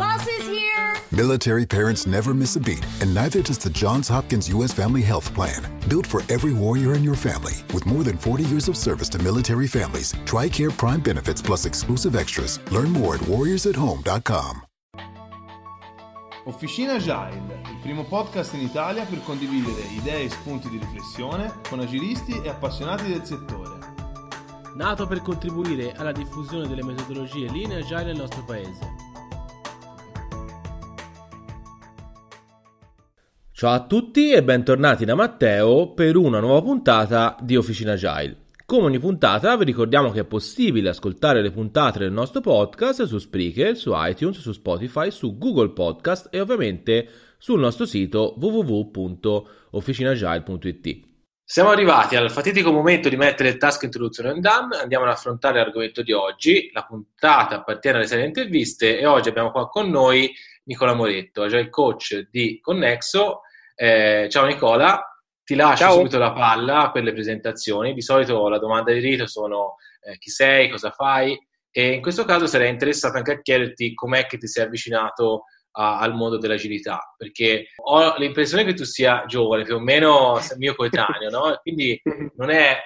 [0.00, 0.96] Bus is here!
[1.12, 4.72] Military parents never miss a beat, and neither does the Johns Hopkins U.S.
[4.72, 5.60] Family Health Plan.
[5.90, 9.18] Built for every warrior in your family, with more than 40 years of service to
[9.18, 12.58] military families, TRICARE Prime benefits plus exclusive extras.
[12.70, 14.62] Learn more at warriorsathome.com.
[16.46, 21.80] Officina Agile, il primo podcast in Italia per condividere idee e spunti di riflessione con
[21.80, 23.76] agilisti e appassionati del settore.
[24.76, 29.09] Nato per contribuire alla diffusione delle metodologie Lean Agile nel nostro paese.
[33.60, 38.46] Ciao a tutti e bentornati da Matteo per una nuova puntata di Officina Agile.
[38.64, 43.18] Come ogni puntata vi ricordiamo che è possibile ascoltare le puntate del nostro podcast su
[43.18, 51.08] Spreaker, su iTunes, su Spotify, su Google Podcast e ovviamente sul nostro sito www.officinagile.it.
[51.44, 55.58] Siamo arrivati al fatidico momento di mettere il task introduzione in DAM, andiamo ad affrontare
[55.58, 60.32] l'argomento di oggi, la puntata appartiene alle serie interviste e oggi abbiamo qua con noi
[60.64, 63.42] Nicola Moretto, agile coach di Connexo.
[63.82, 65.02] Eh, ciao Nicola,
[65.42, 65.92] ti lascio Ciao.
[65.94, 67.94] subito la palla per le presentazioni.
[67.94, 71.34] Di solito la domanda di rito sono eh, chi sei, cosa fai
[71.70, 75.44] e in questo caso sarei interessato anche a chiederti com'è che ti sei avvicinato
[75.78, 80.74] a, al mondo dell'agilità, perché ho l'impressione che tu sia giovane, più o meno mio
[80.74, 81.58] coetaneo, no?
[81.62, 81.98] Quindi
[82.36, 82.76] non è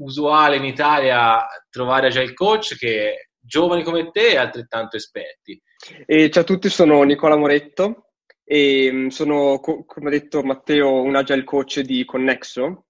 [0.00, 5.62] usuale in Italia trovare agile coach che giovani come te e altrettanto esperti.
[6.06, 8.03] E ciao a tutti, sono Nicola Moretto,
[8.44, 12.86] e mm, sono, come ha detto Matteo, un agile coach di Connexo.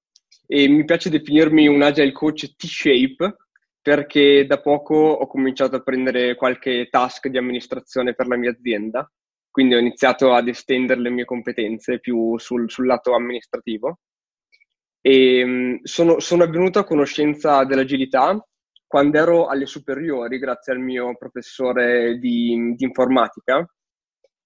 [0.47, 3.37] E mi piace definirmi un agile coach T-shape
[3.81, 9.11] perché da poco ho cominciato a prendere qualche task di amministrazione per la mia azienda,
[9.51, 14.01] quindi ho iniziato ad estendere le mie competenze più sul, sul lato amministrativo.
[15.01, 18.43] E mm, sono, sono avvenuto a conoscenza dell'agilità
[18.87, 23.67] quando ero alle superiori, grazie al mio professore di, di informatica,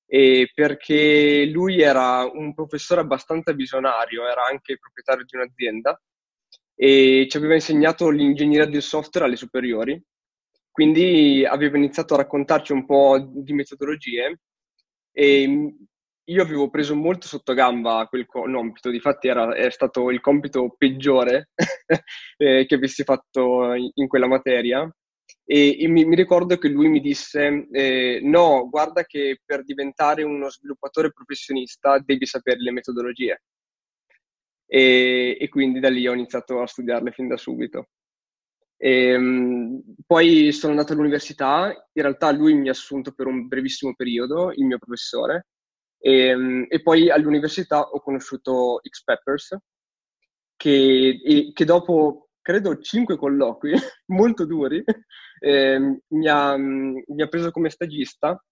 [0.08, 6.00] perché lui era un professore abbastanza visionario, era anche proprietario di un'azienda
[6.74, 10.02] e ci aveva insegnato l'ingegneria del software alle superiori,
[10.70, 14.40] quindi aveva iniziato a raccontarci un po' di metodologie
[15.12, 15.74] e
[16.24, 21.50] io avevo preso molto sotto gamba quel compito, difatti era, è stato il compito peggiore
[22.36, 24.88] eh, che avessi fatto in quella materia
[25.50, 30.22] e, e mi, mi, ricordo che lui mi disse, eh, no, guarda che per diventare
[30.22, 33.42] uno sviluppatore professionista devi sapere le metodologie.
[34.66, 37.88] E, e quindi da lì ho iniziato a studiarle fin da subito.
[38.76, 43.94] E, ehm, poi sono andato all'università, in realtà lui mi ha assunto per un brevissimo
[43.94, 45.46] periodo, il mio professore,
[45.98, 49.56] e, ehm, e poi all'università ho conosciuto X Peppers,
[50.56, 53.72] che, che dopo credo cinque colloqui
[54.12, 54.82] molto duri,
[55.40, 58.42] eh, mi, ha, mi, ha, preso come stagista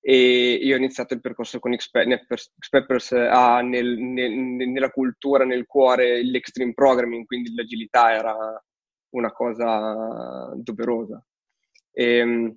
[0.00, 6.22] e io ho iniziato il percorso con Xpeppers, ha nel, nel, nella cultura, nel cuore
[6.22, 8.62] l'extreme programming, quindi l'agilità era
[9.10, 11.22] una cosa doverosa.
[11.90, 12.56] E, ehm,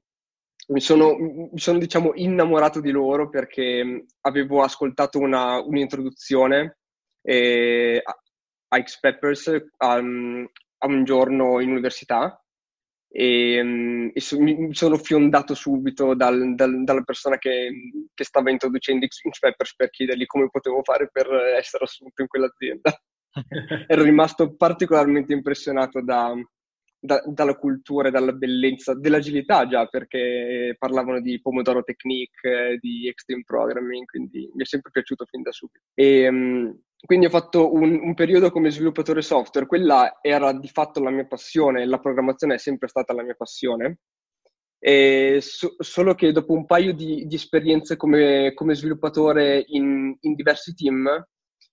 [0.68, 6.78] mi sono, mi sono diciamo, innamorato di loro perché avevo ascoltato una, un'introduzione
[7.24, 9.48] eh, a X Peppers
[9.80, 10.48] um,
[10.81, 12.40] a un giorno in università
[13.12, 17.72] e, um, e so, mi sono fiondato subito dal, dal, dalla persona che,
[18.14, 21.28] che, stava introducendo X Peppers per chiedergli come potevo fare per
[21.58, 23.02] essere assunto in quell'azienda.
[23.88, 26.34] Ero rimasto particolarmente impressionato da,
[27.00, 33.44] da, dalla cultura e dalla bellezza dell'agilità già perché parlavano di Pomodoro Technique, di Extreme
[33.44, 35.86] Programming, quindi mi è sempre piaciuto fin da subito.
[35.96, 41.00] E, um, quindi ho fatto un, un, periodo come sviluppatore software, quella era di fatto
[41.00, 44.00] la mia passione, la programmazione è sempre stata la mia passione,
[45.40, 50.74] so, solo che dopo un paio di, di esperienze come, come sviluppatore in, in, diversi
[50.74, 51.26] team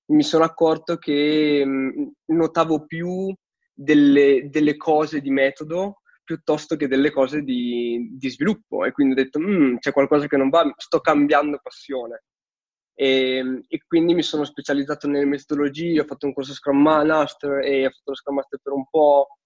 [0.06, 3.32] mi sono accorto che mh, notavo più
[3.72, 8.84] delle, delle, cose di metodo piuttosto che delle cose di, di sviluppo.
[8.84, 12.22] E quindi ho detto mm, c'è qualcosa che non va, sto cambiando passione
[12.98, 17.58] e, ehm, e, quindi mi sono specializzato nelle metodologie, ho fatto un corso Scrum Master
[17.62, 19.36] e ho fatto lo Scrum Master per un po'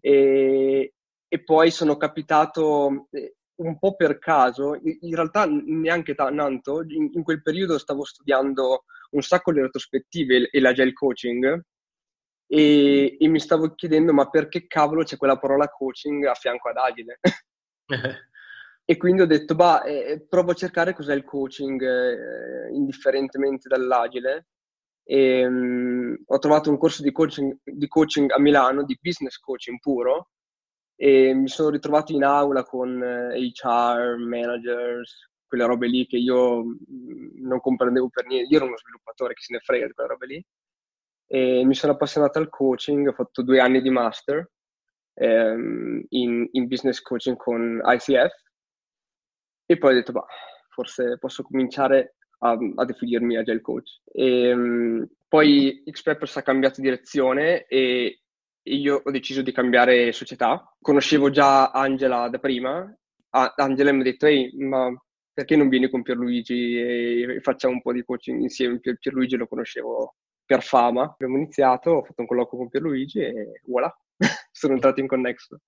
[0.00, 0.92] e,
[1.26, 7.22] e poi sono capitato eh, un po' per caso, in realtà neanche tanto, in, in
[7.24, 11.64] quel periodo stavo studiando un sacco di retrospettive e l'agile coaching
[12.46, 16.76] e, e, mi stavo chiedendo ma perché cavolo c'è quella parola coaching a fianco ad
[16.76, 17.18] agile?
[18.90, 24.46] E quindi ho detto, bah, eh, provo a cercare cos'è il coaching, eh, indifferentemente dall'agile.
[25.04, 29.78] E, um, ho trovato un corso di coaching, di coaching, a Milano, di business coaching
[29.78, 30.30] puro,
[30.96, 36.64] e mi sono ritrovato in aula con eh, HR, managers, quelle robe lì che io
[36.64, 38.48] mm, non comprendevo per niente.
[38.50, 40.42] Io ero uno sviluppatore che se ne frega di quelle robe lì.
[41.26, 44.50] E mi sono appassionato al coaching, ho fatto due anni di master
[45.12, 48.46] ehm, in, in, business coaching con ICF
[49.70, 50.24] e poi ho detto, bah,
[50.70, 54.00] forse posso cominciare a, a definirmi agile coach.
[54.10, 58.22] E, um, poi Xpeppers ha cambiato direzione e
[58.62, 60.74] io ho deciso di cambiare società.
[60.80, 62.90] Conoscevo già Angela da prima.
[63.28, 64.90] Angela mi ha detto, ehi, ma
[65.34, 68.80] perché non vieni con Pierluigi e facciamo un po' di coaching insieme?
[68.80, 70.14] Pier, Pierluigi lo conoscevo
[70.46, 71.02] per fama.
[71.02, 73.94] Abbiamo iniziato, ho fatto un colloquio con Pierluigi e voilà,
[74.50, 75.60] sono entrato in Connexo.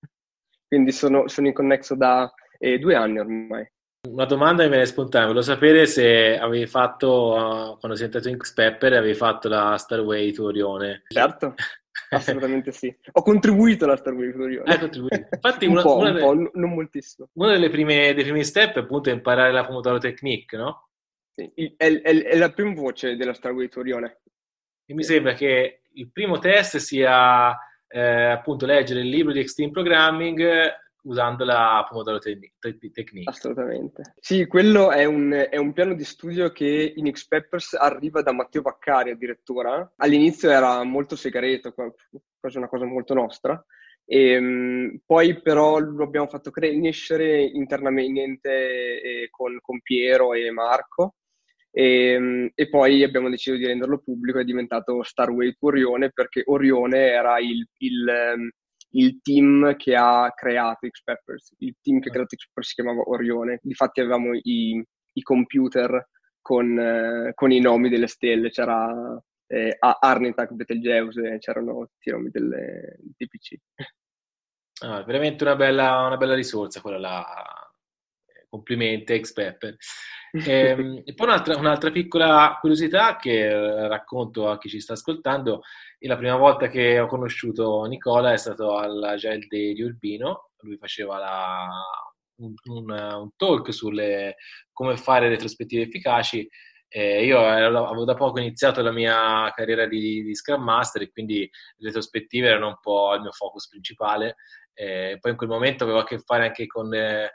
[0.67, 3.69] Quindi sono, sono in Connexo da eh, due anni ormai.
[4.09, 8.37] Una domanda mi viene spontanea, volevo sapere se avevi fatto, uh, quando sei entrato in
[8.37, 11.03] Xpepper, avevi fatto la Starway to Orione.
[11.07, 11.53] Certo,
[12.09, 12.91] assolutamente sì.
[13.11, 14.71] Ho contribuito alla Starway to Orione.
[14.71, 15.27] Hai contribuito.
[15.31, 17.29] Infatti un una, po', una un delle, po', non moltissimo.
[17.33, 20.89] Uno dei primi step è appunto imparare la Pomodoro Technique, no?
[21.35, 24.21] Sì, è, è, è, la prima voce della Starway to Orione.
[24.83, 27.55] E mi sembra che il primo test sia
[27.87, 33.23] eh, appunto leggere il libro di Extreme Programming usando la Pomodoro Technique.
[33.25, 34.13] Assolutamente.
[34.19, 38.61] Sì, quello è un, è un piano di studio che in Xpeppers arriva da Matteo
[38.61, 39.91] Baccari addirittura.
[39.97, 43.63] All'inizio era molto segreto, quasi una cosa molto nostra.
[44.05, 51.15] E, um, poi però lo abbiamo fatto crescere internamente eh, con, con, Piero e Marco
[51.71, 57.09] e, um, e, poi abbiamo deciso di renderlo pubblico, è diventato Starway Orione perché Orione
[57.09, 58.49] era il, il, um,
[58.91, 63.59] il team che ha creato Xpeppers, il team che ha creato Xpeppers si chiamava Orione,
[63.61, 64.83] difatti avevamo i,
[65.13, 66.09] i computer
[66.41, 72.29] con, eh, con, i nomi delle stelle, c'era eh, Arnitak, Betelgeuse, c'erano tutti i nomi
[72.29, 73.55] delle, dei PC.
[74.83, 77.60] Ah, veramente una bella, una bella risorsa quella là
[78.51, 79.75] complimenti ex Pepper.
[80.31, 84.93] E, ehm, e poi un'altra, un'altra, piccola curiosità che eh, racconto a chi ci sta
[84.93, 85.61] ascoltando,
[85.99, 91.17] la prima volta che ho conosciuto Nicola è stato alla Gel di Urbino, lui faceva
[91.17, 91.67] la,
[92.37, 94.35] un, un, un, talk sulle
[94.71, 96.47] come fare retrospettive efficaci.
[96.93, 101.49] Eh, io avevo da poco iniziato la mia carriera di, di Scrum Master e quindi
[101.77, 104.35] le retrospettive erano un po' il mio focus principale.
[104.73, 107.31] Eh, poi in quel momento avevo a che fare anche con eh,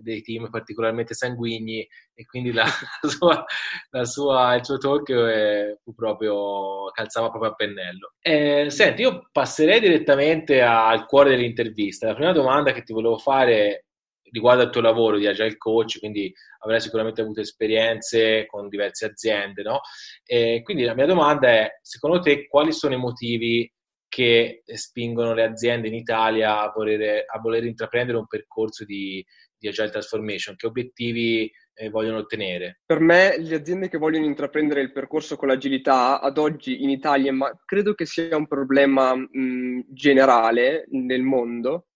[0.00, 2.64] dei team particolarmente sanguigni e quindi la,
[3.02, 3.44] la sua,
[3.90, 8.14] la sua, il suo talk eh, fu proprio, calzava proprio a pennello.
[8.20, 12.08] Eh, senti, io passerei direttamente al cuore dell'intervista.
[12.08, 13.86] La prima domanda che ti volevo fare
[14.30, 19.62] riguarda il tuo lavoro di Agile Coach, quindi avrai sicuramente avuto esperienze con diverse aziende,
[19.62, 19.80] no?
[20.24, 23.70] E quindi la mia domanda è, secondo te, quali sono i motivi
[24.08, 29.24] che spingono le aziende in Italia a voler, a voler intraprendere un percorso di,
[29.58, 30.56] di Agile Transformation?
[30.56, 32.80] Che obiettivi eh, vogliono ottenere?
[32.84, 37.32] Per me, le aziende che vogliono intraprendere il percorso con l'agilità ad oggi in Italia,
[37.32, 41.88] ma credo che sia un problema mh, generale nel mondo,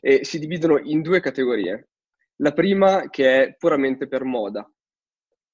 [0.00, 1.88] eh, si dividono in due categorie.
[2.36, 4.68] La prima che è puramente per moda.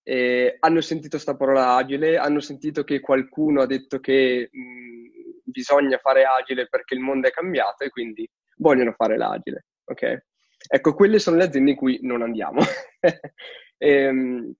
[0.04, 5.98] Eh, hanno sentito questa parola agile, hanno sentito che qualcuno ha detto che mh, bisogna
[5.98, 9.66] fare agile perché il mondo è cambiato e quindi vogliono fare l'agile.
[9.84, 10.24] Ok?
[10.74, 12.62] Ecco, quelle sono le aziende in cui non andiamo.
[13.02, 13.20] e,
[13.76, 14.54] ehm,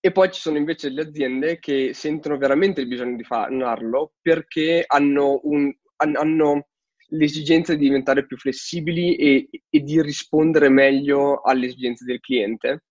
[0.00, 4.82] e, poi ci sono invece le aziende che sentono veramente il bisogno di farlo perché
[4.84, 6.66] hanno, un, hanno
[7.10, 12.82] l'esigenza di diventare più flessibili e, e, di rispondere meglio alle esigenze del cliente.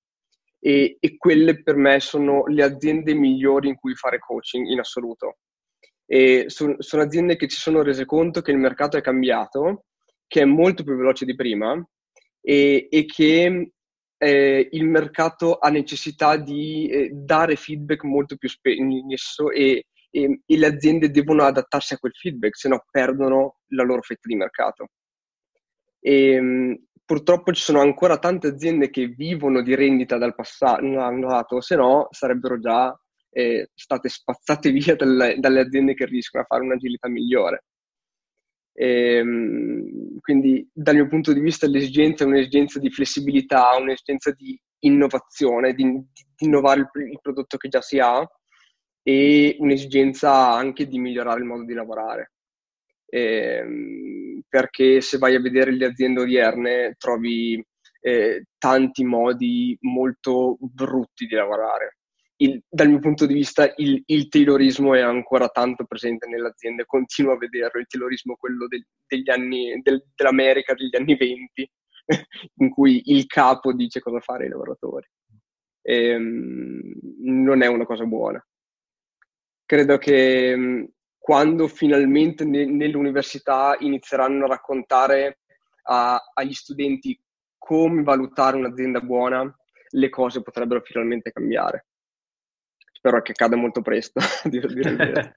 [0.58, 5.40] E, e, quelle per me sono le aziende migliori in cui fare coaching in assoluto.
[6.46, 9.86] Sono, sono aziende che si sono rese conto che il mercato è cambiato,
[10.28, 11.76] che è molto più veloce di prima
[12.42, 13.72] e, e che
[14.18, 20.58] eh, il mercato ha necessità di eh, dare feedback molto più spesso e, e, e,
[20.58, 24.90] le aziende devono adattarsi a quel feedback, se no perdono la loro fetta di mercato.
[26.00, 31.76] E, ehm, purtroppo ci sono ancora tante aziende che vivono di rendita dal passato, se
[31.76, 32.96] no sarebbero già
[33.32, 37.64] eh, state spazzate via dalle, dalle aziende che riescono a fare un'agilità migliore.
[38.74, 44.60] E, ehm, quindi dal mio punto di vista l'esigenza è un'esigenza di flessibilità, un'esigenza di
[44.80, 48.26] innovazione, di, di innovare il, il, prodotto che già si ha
[49.04, 52.32] e un'esigenza anche di migliorare il modo di lavorare.
[53.06, 57.64] E, ehm, perché se vai a vedere le aziende odierne trovi
[58.02, 61.98] eh, tanti modi molto brutti di lavorare
[62.42, 66.86] il, dal mio punto di vista il, il, taylorismo è ancora tanto presente nelle aziende,
[66.86, 71.72] continuo a vederlo, il taylorismo quello del, degli anni, del, dell'America degli anni 20,
[72.56, 75.08] in cui il capo dice cosa fare ai lavoratori.
[75.84, 76.82] ehm,
[77.24, 78.44] non è una cosa buona.
[79.66, 80.84] Credo che mm,
[81.20, 85.40] quando finalmente ne, nell'università inizieranno a raccontare
[85.84, 87.20] a, agli studenti
[87.58, 89.56] come valutare un'azienda buona,
[89.92, 91.86] le cose potrebbero finalmente cambiare.
[93.02, 95.34] Spero che accada molto presto, dire il vero.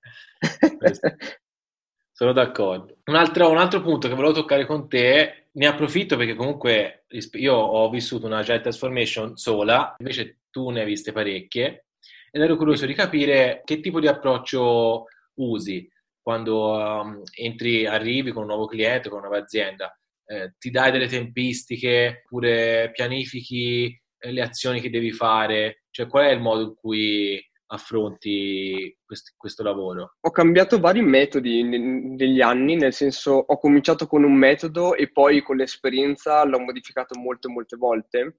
[2.12, 2.98] Sono d'accordo.
[3.06, 7.54] Un altro, un altro, punto che volevo toccare con te, ne approfitto perché comunque io
[7.54, 11.86] ho vissuto una Agile Transformation sola, invece tu ne hai viste parecchie
[12.30, 15.06] ed ero curioso di capire che tipo di approccio
[15.36, 15.90] usi
[16.20, 19.98] quando um, entri, arrivi con un nuovo cliente, con una nuova azienda.
[20.26, 25.84] Eh, ti dai delle tempistiche oppure pianifichi eh, le azioni che devi fare?
[25.90, 27.42] Cioè, qual è il modo in cui
[27.74, 30.16] affronti quest- questo lavoro?
[30.20, 35.42] Ho cambiato vari metodi negli anni, nel senso ho cominciato con un metodo e poi
[35.42, 38.38] con l'esperienza l'ho modificato molte, molte volte,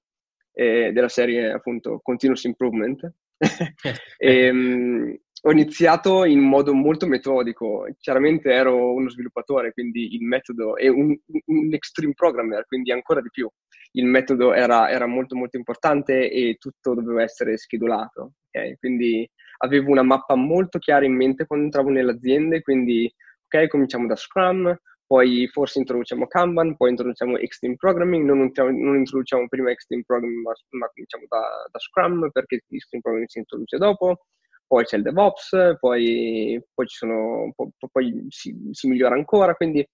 [0.52, 3.12] eh, della serie appunto Continuous Improvement.
[4.18, 10.76] e, um, ho iniziato in modo molto metodico, chiaramente ero uno sviluppatore, quindi il metodo,
[10.76, 11.16] e un,
[11.46, 13.48] un extreme programmer, quindi ancora di più.
[13.92, 18.76] Il metodo era, era molto molto importante e tutto doveva essere schedulato, okay?
[18.76, 23.12] Quindi avevo una mappa molto chiara in mente quando entravo nelle aziende, quindi
[23.46, 29.46] ok, cominciamo da Scrum, poi forse introduciamo Kanban, poi introduciamo Extreme Programming, non, non introduciamo
[29.48, 34.26] prima Extreme Programming ma, ma cominciamo da, da, Scrum perché Extreme Programming si introduce dopo,
[34.66, 37.54] poi c'è il DevOps, poi, poi, sono,
[37.92, 39.86] poi si, si, migliora ancora, quindi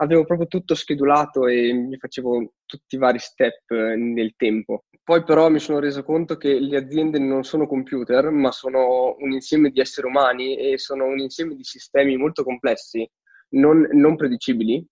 [0.00, 4.84] avevo proprio tutto schedulato e mi facevo tutti i vari step nel tempo.
[5.08, 9.32] Poi però mi sono reso conto che le aziende non sono computer, ma sono un
[9.32, 13.10] insieme di esseri umani e sono un insieme di sistemi molto complessi,
[13.52, 14.86] non, non predicibili.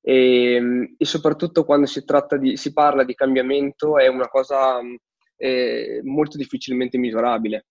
[0.00, 2.04] E, e, soprattutto quando si,
[2.38, 4.78] di, si parla di cambiamento è una cosa
[5.36, 7.66] eh, molto difficilmente misurabile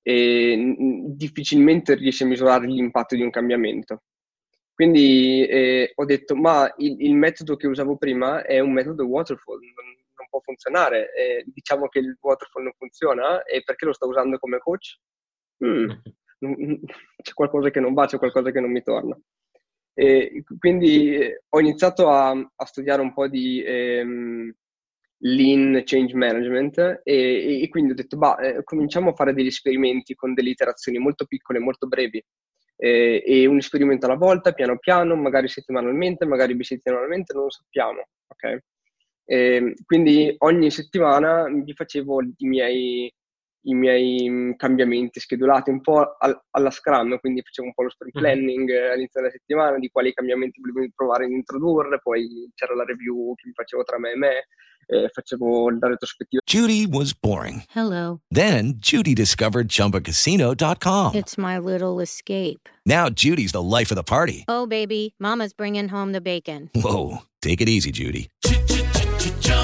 [0.00, 0.76] e
[1.08, 4.04] difficilmente riesci a misurare l'impatto di un cambiamento.
[4.72, 9.58] Quindi eh, ho detto, ma il, il, metodo che usavo prima è un metodo waterfall,
[9.58, 10.03] non
[10.34, 11.12] può funzionare.
[11.14, 14.98] Eh, diciamo che il waterfall non funziona e perché lo sto usando come coach?
[15.64, 15.90] Mm,
[17.22, 19.16] c'è qualcosa che non va, c'è qualcosa che non mi torna.
[19.96, 24.52] E quindi eh, ho iniziato a, a, studiare un po' di ehm,
[25.18, 30.16] lean change management e, e, quindi ho detto, bah, eh, cominciamo a fare degli esperimenti
[30.16, 32.20] con delle iterazioni molto piccole, molto brevi
[32.76, 38.08] eh, e un esperimento alla volta, piano piano, magari settimanalmente, magari bisettimanalmente, non lo sappiamo,
[38.26, 38.58] ok?
[39.24, 43.12] E, quindi ogni settimana mi facevo i miei,
[43.66, 47.90] i miei mm, cambiamenti schedulati un po' al, alla Scrum, quindi facevo un po' lo
[47.90, 48.22] sprint mhm.
[48.22, 53.34] planning all'inizio della settimana di quali cambiamenti volevo provare ad introdurre, poi c'era la review
[53.34, 54.46] che mi facevo tra me e me,
[54.86, 56.42] eh, facevo la retrospettiva.
[56.44, 57.62] Judy was boring.
[57.74, 58.20] Hello.
[58.30, 61.14] Then Judy discovered ChumbaCasino.com.
[61.14, 62.68] It's my little escape.
[62.84, 64.44] Now Judy's the life of the party.
[64.48, 66.70] Oh, baby, mama's bringing home the bacon.
[66.74, 68.28] Whoa, take it easy, Judy.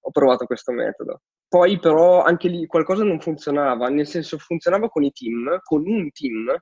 [0.00, 1.22] ho provato questo metodo.
[1.48, 6.10] Poi però anche lì qualcosa non funzionava, nel senso funzionava con i team, con un
[6.12, 6.56] team,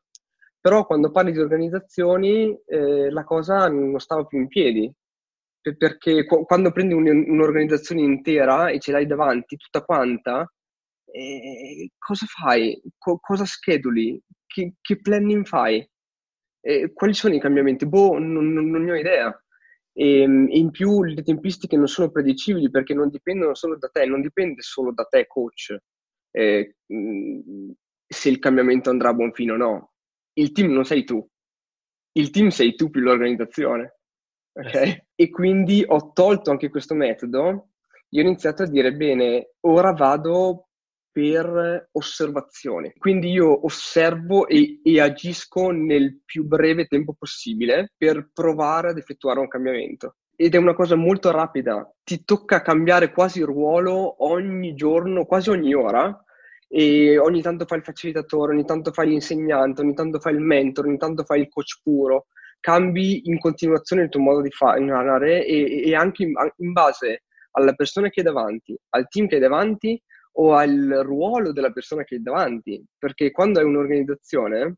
[0.61, 4.93] però quando parli di organizzazioni eh, la cosa non stava più in piedi,
[5.77, 10.51] perché quando prendi un, un'organizzazione intera e ce l'hai davanti tutta quanta,
[11.11, 12.81] eh, cosa fai?
[12.97, 14.21] Co- cosa scheduli?
[14.47, 15.87] Che, che planning fai?
[16.61, 17.87] Eh, quali sono i cambiamenti?
[17.87, 19.43] Boh, non, non, non ne ho idea.
[19.99, 24.07] E, ehm, in più le tempistiche non sono predicibili perché non dipendono solo da te,
[24.07, 25.77] non dipende solo da te, coach,
[26.31, 26.77] eh,
[28.07, 29.93] se il cambiamento andrà a buon fine o no.
[30.35, 31.27] Il team non sei tu,
[32.13, 33.95] il team sei tu più l'organizzazione.
[34.53, 34.89] Okay?
[34.91, 37.71] Eh e quindi ho tolto anche questo metodo.
[38.11, 40.68] Io ho iniziato a dire, bene, ora vado
[41.19, 42.93] per osservazione.
[42.97, 49.41] Quindi io osservo e, e, agisco nel più breve tempo possibile per provare ad effettuare
[49.41, 50.15] un cambiamento.
[50.37, 51.93] ed è una cosa molto rapida.
[52.05, 56.17] Ti tocca cambiare quasi ruolo ogni giorno, quasi ogni ora,
[56.69, 60.87] e ogni tanto fai il facilitatore, ogni tanto fai l'insegnante, ogni tanto fai il mentor,
[60.87, 62.27] ogni tanto fai il coach puro.
[62.61, 67.73] Cambi in continuazione il tuo modo di fare e, e anche in, in base alla
[67.73, 70.01] persona che hai davanti, al team che hai davanti
[70.41, 72.83] o al ruolo della persona che hai davanti.
[72.99, 74.77] Perché quando hai un'organizzazione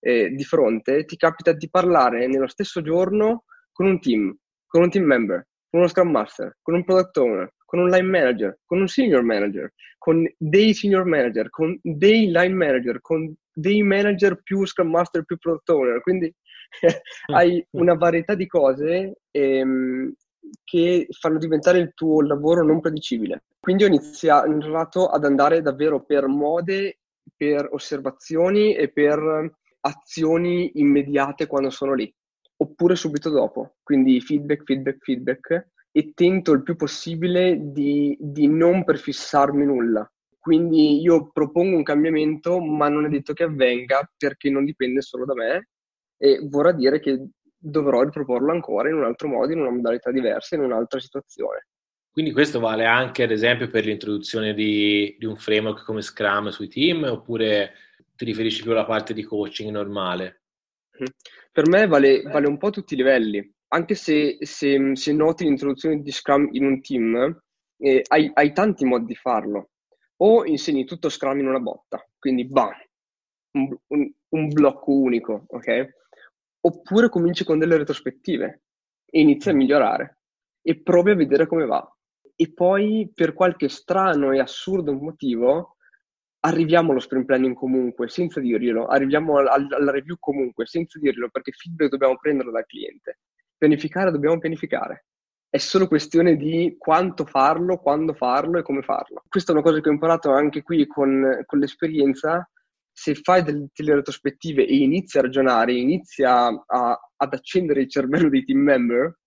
[0.00, 4.34] eh, di fronte, ti capita di parlare nello stesso giorno con un team,
[4.66, 8.08] con un team member, con uno Scrum Master, con un Product Owner, con un Line
[8.08, 13.82] Manager, con un Senior Manager, con dei Senior Manager, con dei Line Manager, con dei
[13.82, 16.00] Manager più Scrum Master più Product Owner.
[16.02, 16.34] Quindi
[17.34, 20.12] hai una varietà di cose ehm,
[20.64, 23.44] che fanno diventare il tuo lavoro non predicibile.
[23.58, 27.00] Quindi ho iniziato ad andare davvero per mode,
[27.36, 32.12] per osservazioni e per azioni immediate quando sono lì
[32.60, 33.76] oppure subito dopo.
[33.82, 40.10] Quindi feedback, feedback, feedback e tento il più possibile di, di non prefissarmi nulla.
[40.38, 45.24] Quindi io propongo un cambiamento, ma non è detto che avvenga perché non dipende solo
[45.24, 45.68] da me
[46.16, 47.28] e vorrà dire che
[47.60, 51.66] dovrò riproporlo ancora in un altro modo, in una modalità diversa, in un'altra situazione.
[52.10, 56.68] Quindi questo vale anche ad esempio per l'introduzione di, di un framework come Scrum sui
[56.68, 57.72] team oppure
[58.16, 60.42] ti riferisci più alla parte di coaching normale?
[61.00, 61.06] Mm.
[61.52, 65.44] Per me vale, vale un po' a tutti i livelli, anche se, se, se noti
[65.44, 67.42] l'introduzione di Scrum in un team,
[67.78, 69.70] eh, hai, hai, tanti modi di farlo.
[70.22, 72.70] O insegni tutto Scrum in una botta, quindi bam,
[73.52, 75.99] un, un, un blocco unico, ok?
[76.62, 78.62] Oppure cominci con delle retrospettive
[79.04, 80.18] e inizi a migliorare
[80.62, 81.86] e provi a vedere come va.
[82.36, 85.76] E poi per qualche strano e assurdo motivo
[86.40, 91.52] arriviamo allo sprint planning comunque, senza dirglielo, arriviamo al, alla review comunque, senza dirglielo, perché
[91.52, 93.20] feedback dobbiamo prenderlo dal cliente.
[93.56, 95.06] Pianificare dobbiamo pianificare.
[95.50, 99.22] È solo questione di quanto farlo, quando farlo e come farlo.
[99.28, 102.48] Questa è una cosa che ho imparato anche qui con, con l'esperienza.
[103.00, 107.88] Se fai delle, delle, retrospettive e inizi a ragionare, inizi a, a, ad accendere il
[107.88, 109.18] cervello dei team member,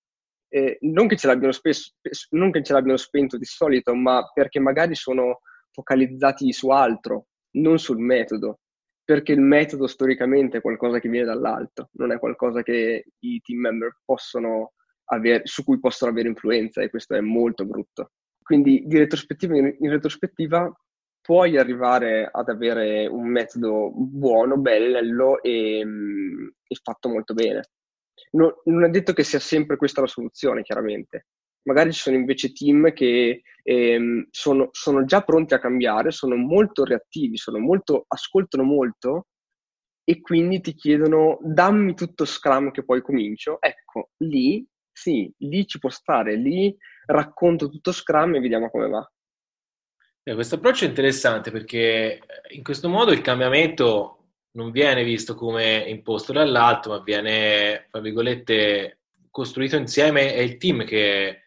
[0.47, 1.93] eh, non, che spesso,
[2.29, 5.39] non che ce l'abbiano spento di solito, ma perché magari sono
[5.71, 8.59] focalizzati su altro, non sul metodo,
[9.03, 13.59] perché il metodo storicamente è qualcosa che viene dall'alto, non è qualcosa che i team
[13.59, 14.73] member possono
[15.05, 18.11] avere, su cui possono avere influenza e questo è molto brutto.
[18.39, 20.71] Quindi di retrospettiva in, in retrospettiva
[21.23, 27.61] puoi arrivare ad avere un metodo buono, bello e, e fatto molto bene.
[28.31, 31.27] No, non è detto che sia sempre questa la soluzione, chiaramente,
[31.63, 36.83] magari ci sono invece team che ehm, sono, sono, già pronti a cambiare, sono molto
[36.83, 39.27] reattivi, sono molto, ascoltano molto
[40.03, 43.61] e quindi ti chiedono dammi tutto Scrum che poi comincio.
[43.61, 49.12] Ecco, lì sì, lì ci può stare, lì racconto tutto Scrum e vediamo come va.
[50.23, 54.17] Eh, questo approccio è interessante perché in questo modo il cambiamento
[54.51, 60.85] non viene visto come imposto dall'alto, ma viene, tra virgolette, costruito insieme, è il team
[60.85, 61.43] che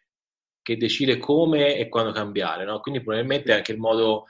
[0.67, 2.81] che decide come e quando cambiare, no?
[2.81, 4.25] quindi probabilmente è anche il modo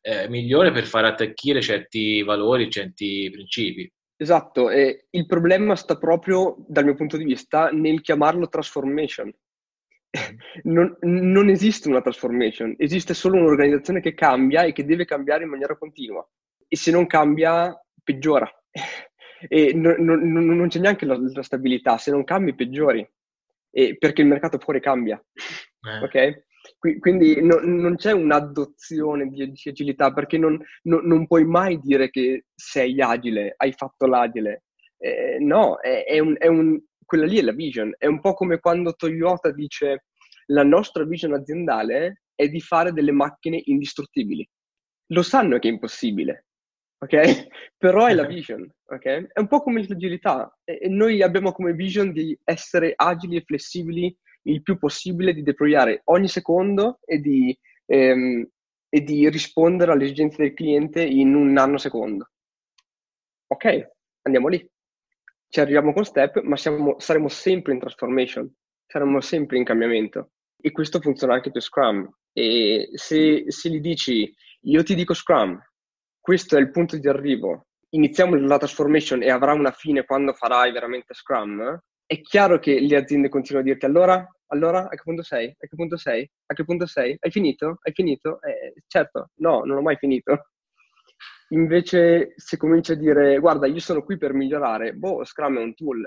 [0.00, 3.92] eh, migliore per far attecchire certi valori, certi principi.
[4.16, 9.30] Esatto, e il problema sta proprio, dal mio punto di vista, nel chiamarlo transformation.
[10.64, 15.50] Non, non, esiste una transformation, esiste solo un'organizzazione che cambia e che deve cambiare in
[15.50, 16.26] maniera continua.
[16.68, 18.48] E se non cambia, peggiora.
[19.46, 23.06] E non, non, non c'è neanche la, la, stabilità, se non cambi, peggiori.
[23.70, 25.22] E perché il mercato fuori cambia.
[25.22, 26.02] Eh.
[26.02, 26.44] Ok?
[26.98, 32.08] Quindi no, non c'è un'adozione di, di agilità perché non, no, non, puoi mai dire
[32.08, 34.64] che sei agile, hai fatto l'agile.
[34.96, 37.94] Eh, no, è, è, un, è un, quella lì è la vision.
[37.96, 40.04] È un po' come quando Toyota dice
[40.46, 44.46] la nostra vision aziendale è di fare delle macchine indistruttibili.
[45.08, 46.46] Lo sanno che è impossibile,
[46.98, 47.48] ok?
[47.76, 49.04] Però è la vision, ok?
[49.32, 50.52] È un po' come l'agilità.
[50.64, 54.14] E noi abbiamo come vision di essere agili e flessibili
[54.46, 58.46] il più possibile di deployare ogni secondo e di, ehm,
[58.88, 62.28] e di rispondere alle esigenze del cliente in un nanosecondo.
[63.46, 63.90] Ok,
[64.22, 64.68] andiamo lì.
[65.54, 68.52] Ci arriviamo con step, ma siamo, saremo sempre in transformation,
[68.88, 70.32] saremo sempre in cambiamento.
[70.60, 72.12] E questo funziona anche per Scrum.
[72.32, 75.56] E se, se gli dici, io ti dico Scrum,
[76.18, 80.72] questo è il punto di arrivo, iniziamo la transformation e avrà una fine quando farai
[80.72, 85.22] veramente Scrum, è chiaro che le aziende continuano a dirti allora, allora, a che punto
[85.22, 85.50] sei?
[85.50, 86.28] A che punto sei?
[86.46, 87.16] A che punto sei?
[87.20, 87.78] Hai finito?
[87.80, 88.40] Hai finito?
[88.42, 90.48] Eh, certo, no, non ho mai finito.
[91.54, 95.74] Invece, se cominci a dire, guarda, io sono qui per migliorare, boh, Scrum è un
[95.74, 96.02] tool,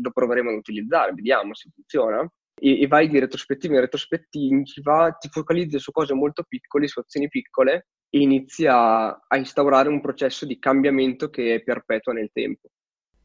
[0.00, 2.24] lo proveremo ad utilizzare, vediamo se funziona.
[2.62, 7.28] e, e vai di retrospettiva in retrospettiva, ti focalizzi su cose molto piccole, su azioni
[7.28, 12.68] piccole e inizi a, a instaurare un processo di cambiamento che è perpetuo nel tempo.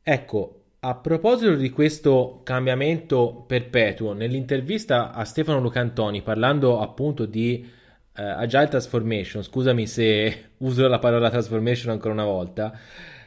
[0.01, 7.63] Ecco, a proposito di questo cambiamento perpetuo, nell'intervista a Stefano Lucantoni, parlando appunto di
[8.17, 12.77] uh, Agile Transformation, scusami se uso la parola transformation ancora una volta,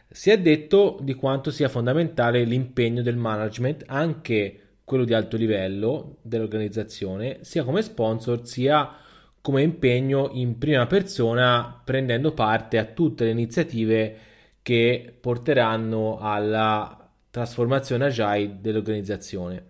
[0.08, 6.16] si è detto di quanto sia fondamentale l'impegno del management, anche quello di alto livello
[6.22, 8.96] dell'organizzazione, sia come sponsor sia
[9.40, 14.16] come impegno in prima persona, prendendo parte a tutte le iniziative
[14.62, 19.64] che porteranno alla trasformazione agile dell'organizzazione.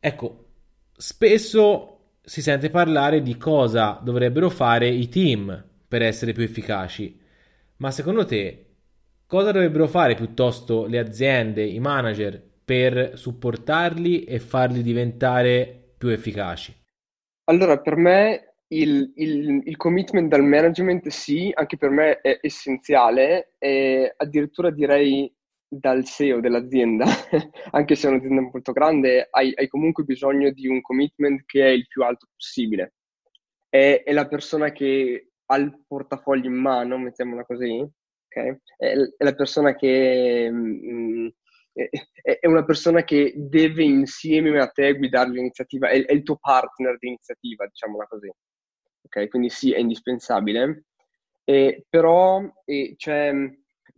[0.00, 0.44] Ecco,
[0.96, 1.97] spesso
[2.28, 7.18] si sente parlare di cosa dovrebbero fare i team per essere più efficaci,
[7.78, 8.66] ma secondo te
[9.26, 16.76] cosa dovrebbero fare piuttosto le aziende, i manager per supportarli e farli diventare più efficaci?
[17.44, 23.54] Allora, per me il, il, il commitment dal management sì, anche per me è essenziale
[23.56, 25.34] e addirittura direi
[25.68, 27.04] dal CEO dell'azienda,
[27.72, 31.68] anche se è un'azienda molto grande, hai, hai, comunque bisogno di un commitment che è
[31.68, 32.94] il più alto possibile.
[33.68, 37.86] È, è la persona che ha il portafoglio in mano, mettiamola così,
[38.26, 38.58] okay?
[38.76, 41.28] è, è, la persona che mh, mm,
[42.22, 46.98] è, una persona che deve insieme a te guidare l'iniziativa, è, è il tuo partner
[46.98, 48.30] di iniziativa, diciamola così.
[49.02, 50.84] Ok, quindi sì, è indispensabile.
[51.44, 53.32] Eh, però eh, c'è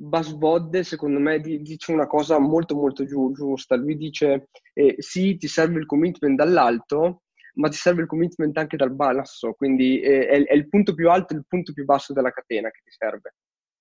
[0.03, 3.77] Basbod, secondo me, dice una cosa molto molto giu- giusta.
[3.77, 7.25] Lui dice eh, sì, ti serve il commitment dall'alto,
[7.57, 11.11] ma ti serve il commitment anche dal basso, quindi eh, è, è, il punto più
[11.11, 13.35] alto e il punto più basso della catena che ti serve.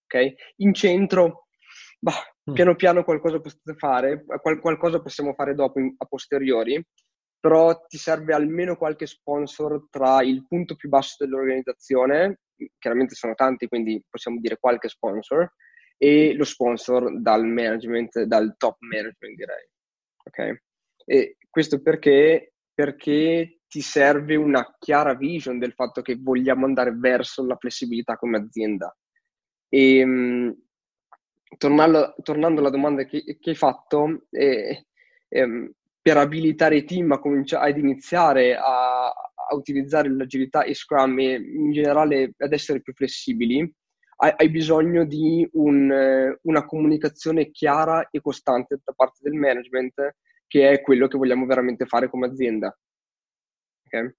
[0.04, 0.36] Okay?
[0.58, 1.48] In centro
[2.00, 2.54] bah, mm.
[2.54, 6.84] piano piano qualcosa potete fare, qual- qualcosa possiamo fare dopo in- a posteriori,
[7.40, 12.40] però ti serve almeno qualche sponsor tra il punto più basso dell'organizzazione,
[12.78, 15.50] chiaramente sono tanti, quindi possiamo dire qualche sponsor,
[16.02, 19.68] e lo sponsor dal management, dal top management direi.
[20.24, 20.62] Ok?
[21.06, 22.54] E questo perché?
[22.74, 28.38] Perché ti serve una chiara vision del fatto che vogliamo andare verso la flessibilità come
[28.38, 28.96] azienda.
[29.68, 30.58] E, ehm,
[31.58, 34.86] tornando, tornando alla domanda che, che hai fatto, eh,
[35.28, 41.20] eh, per abilitare i team a cominciare ad iniziare a, a, utilizzare l'agilità e Scrum
[41.20, 43.70] e in generale ad essere più flessibili,
[44.22, 50.16] hai, hai bisogno di un, una comunicazione chiara e costante da parte del management,
[50.48, 52.76] che è quello che vogliamo veramente fare come azienda.
[53.86, 54.14] Okay?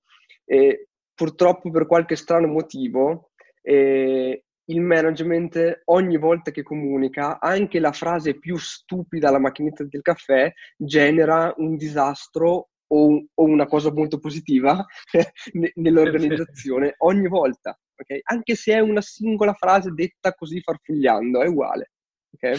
[0.44, 3.30] E purtroppo per qualche strano motivo
[3.62, 10.00] eh, il management ogni volta che comunica, anche la frase più stupida alla macchinetta del
[10.00, 14.84] caffè genera un disastro o, o una cosa molto positiva
[15.74, 18.20] nell'organizzazione ogni volta, okay?
[18.24, 21.92] Anche se è una singola frase detta così farfugliando, è uguale,
[22.32, 22.58] ok?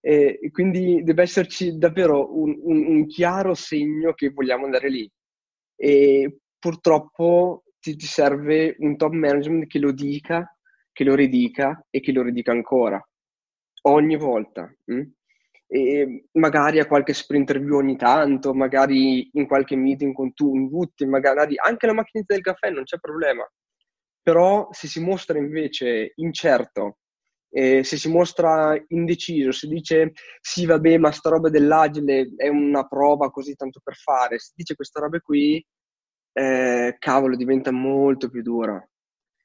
[0.00, 5.10] E, quindi deve esserci davvero un, un, un, chiaro segno che vogliamo andare lì.
[5.76, 10.48] E purtroppo ti, ti serve un top management che lo dica
[10.94, 13.04] che lo ridica e che lo ridica ancora,
[13.82, 14.72] ogni volta.
[14.84, 14.94] Mh?
[14.94, 15.02] Mm?
[15.66, 21.04] E magari a qualche sprint review ogni tanto, magari in qualche meeting con tu, tutti,
[21.04, 23.44] magari anche la macchinetta del caffè, non c'è problema.
[24.26, 26.96] Però se si mostra invece incerto,
[27.50, 32.86] eh, se si mostra indeciso, se dice sì vabbè ma sta roba dell'agile è una
[32.88, 35.62] prova così tanto per fare, se dice questa roba qui,
[36.32, 38.82] eh, cavolo diventa molto più dura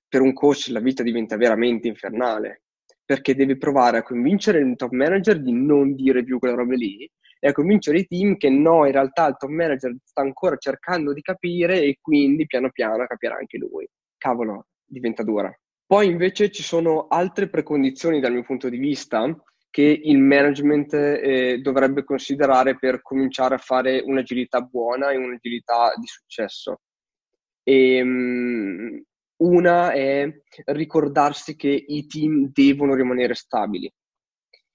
[0.07, 2.63] per un coach la vita diventa veramente infernale,
[3.05, 7.09] perché deve provare a convincere il top manager di non dire più quelle robe lì
[7.39, 11.13] e a convincere i team che no, in realtà il top manager sta ancora cercando
[11.13, 13.87] di capire e quindi piano piano capirà anche lui.
[14.17, 15.53] Cavolo, diventa dura.
[15.85, 19.35] Poi invece ci sono altre precondizioni dal mio punto di vista
[19.71, 26.07] che il management eh, dovrebbe considerare per cominciare a fare un'agilità buona e un'agilità di
[26.07, 26.81] successo.
[27.63, 29.03] E, ehm,
[29.37, 30.27] una è
[30.65, 33.91] ricordarsi che i team devono rimanere stabili.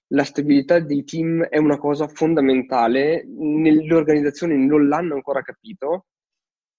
[0.09, 6.07] La stabilità dei team è una cosa fondamentale, nelle organizzazioni non l'hanno ancora capito,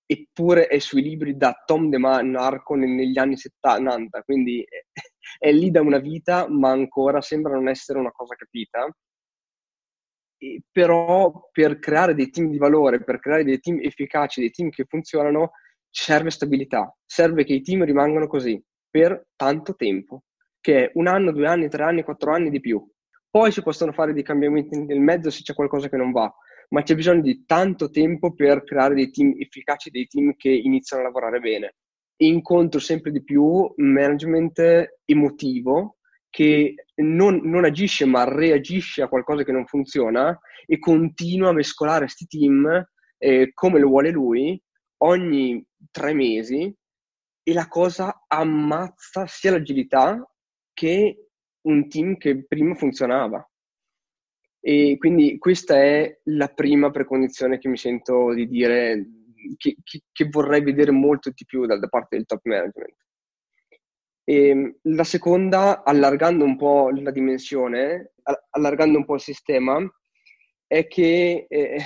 [0.05, 4.65] eppure è sui libri da Tom De Marco negli anni 70, quindi
[5.37, 8.87] è lì da una vita, ma ancora sembra non essere una cosa capita.
[10.37, 14.69] E però per creare dei team di valore, per creare dei team efficaci, dei team
[14.69, 15.51] che funzionano,
[15.89, 20.23] serve stabilità, serve che i team rimangano così per tanto tempo,
[20.59, 22.85] che è un anno, due anni, tre anni, quattro anni di più.
[23.29, 26.33] Poi si possono fare dei cambiamenti nel mezzo se c'è qualcosa che non va,
[26.69, 31.03] ma c'è bisogno di tanto tempo per creare dei team efficaci, dei team che iniziano
[31.03, 31.75] a lavorare bene.
[32.17, 34.61] Incontro sempre di più management
[35.05, 35.97] emotivo
[36.29, 42.05] che non, non, agisce ma reagisce a qualcosa che non funziona e continua a mescolare
[42.05, 42.85] questi team
[43.17, 44.61] eh, come lo vuole lui
[44.97, 46.73] ogni tre mesi
[47.47, 50.21] e la cosa ammazza sia l'agilità
[50.73, 51.27] che
[51.67, 53.47] un team che prima funzionava.
[54.67, 59.05] E quindi questa è la prima precondizione che mi sento di dire
[59.57, 62.95] che, che, che vorrei vedere molto di più da, da parte del top management.
[64.23, 68.13] E ehm, la seconda, allargando un po' la dimensione,
[68.49, 69.79] allargando un po' il sistema,
[70.65, 71.77] è che eh,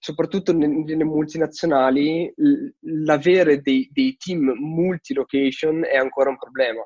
[0.00, 2.34] soprattutto nelle multinazionali
[2.80, 6.84] l'avere dei, dei team multi-location è ancora un problema.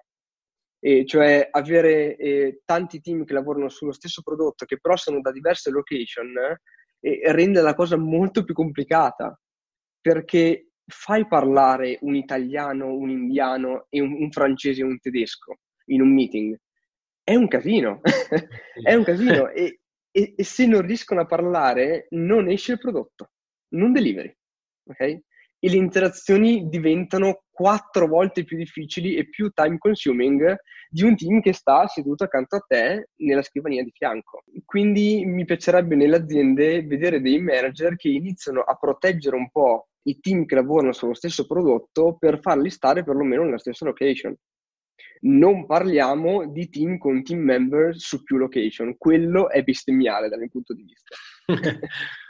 [0.83, 5.31] E cioè avere eh, tanti team che lavorano sullo stesso prodotto, che però sono da
[5.31, 6.33] diverse location,
[7.01, 9.38] eh, rende la cosa molto più complicata,
[10.01, 16.03] perché fai parlare un italiano, un indiano e un, un francese e un tedesco in
[16.03, 16.59] un meeting.
[17.23, 18.01] È un casino,
[18.83, 23.31] è un casino e, e, e, se non riescono a parlare non esce il prodotto,
[23.75, 24.35] non deliveri,
[24.85, 25.21] ok?
[25.62, 30.57] E le interazioni diventano quattro volte più difficili e più time consuming
[30.88, 34.42] di un team che sta seduto accanto a te nella scrivania di fianco.
[34.64, 40.18] Quindi mi piacerebbe nelle aziende vedere dei manager che iniziano a proteggere un po' i
[40.20, 44.35] team che lavorano sullo stesso prodotto per farli stare perlomeno nella stessa location.
[45.23, 50.49] Non parliamo di team con team member su più location, quello è bestemmiale dal mio
[50.49, 51.14] punto di vista.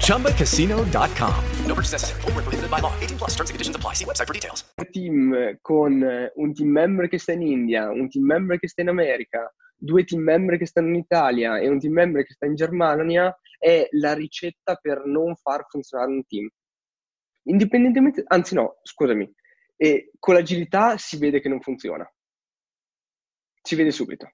[0.00, 1.44] ChumbaCasino.com.
[1.66, 2.20] No purchase necessary.
[2.22, 2.92] Full prohibited by law.
[3.00, 3.94] 18 plus terms and conditions apply.
[3.94, 4.64] See website for details.
[4.92, 6.02] Team con
[6.36, 10.04] un team member che sta in India, un team member che sta in America, due
[10.04, 13.88] team member che stanno in Italia e un team member che sta in Germania è
[13.92, 16.48] la ricetta per non far funzionare un team.
[17.44, 19.30] Indipendentemente, anzi no, scusami,
[19.76, 22.08] e con l'agilità si vede che non funziona.
[23.60, 24.30] Si vede subito.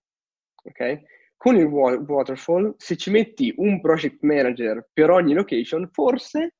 [0.64, 1.00] Ok?
[1.40, 6.56] Con il waterfall, se ci metti un project manager per ogni location, forse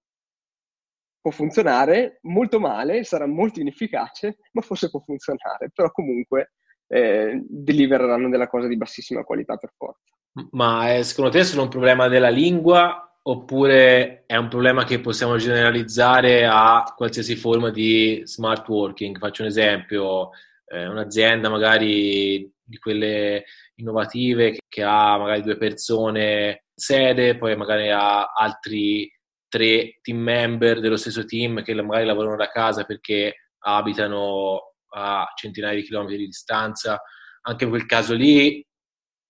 [1.21, 5.71] può funzionare molto male, sarà molto inefficace, ma forse può funzionare.
[5.75, 6.53] Però comunque
[6.87, 10.15] eh, delivereranno della cosa di bassissima qualità per forza.
[10.53, 14.99] Ma è, secondo te è solo un problema della lingua oppure è un problema che
[15.01, 19.19] possiamo generalizzare a qualsiasi forma di smart working?
[19.19, 20.31] Faccio un esempio,
[20.65, 28.33] eh, un'azienda magari di quelle innovative che, ha magari due persone sede, poi magari ha
[28.33, 29.13] altri
[29.49, 35.75] tre team member dello stesso team che magari lavorano da casa perché abitano a centinaia
[35.75, 37.03] di chilometri di distanza,
[37.43, 38.65] anche in quel caso lì,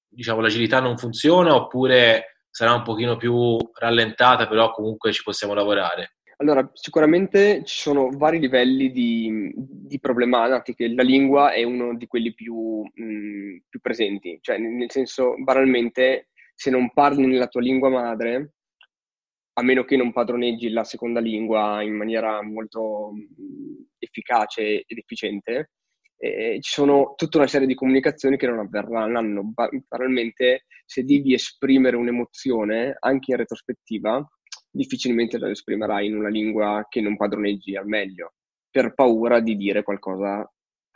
[0.09, 6.17] diciamo, l'agilità non funziona oppure sarà un pochino più rallentata, però comunque ci possiamo lavorare?
[6.41, 10.89] Allora, sicuramente ci sono vari livelli di, di problematiche.
[10.95, 16.71] La lingua è uno di quelli più, mh, più presenti, cioè nel senso, banalmente, se
[16.71, 18.55] non parli nella tua lingua madre,
[19.53, 23.13] a meno che non padroneggi la seconda lingua in maniera molto
[23.99, 25.73] efficace ed efficiente,
[26.17, 29.53] eh, ci sono tutta una serie di comunicazioni che non avverranno.
[29.87, 34.27] Banalmente, se devi esprimere un'emozione, anche in retrospettiva,
[34.71, 38.35] difficilmente la esprimerai in una lingua che non padroneggi al meglio,
[38.71, 40.49] per paura di dire qualcosa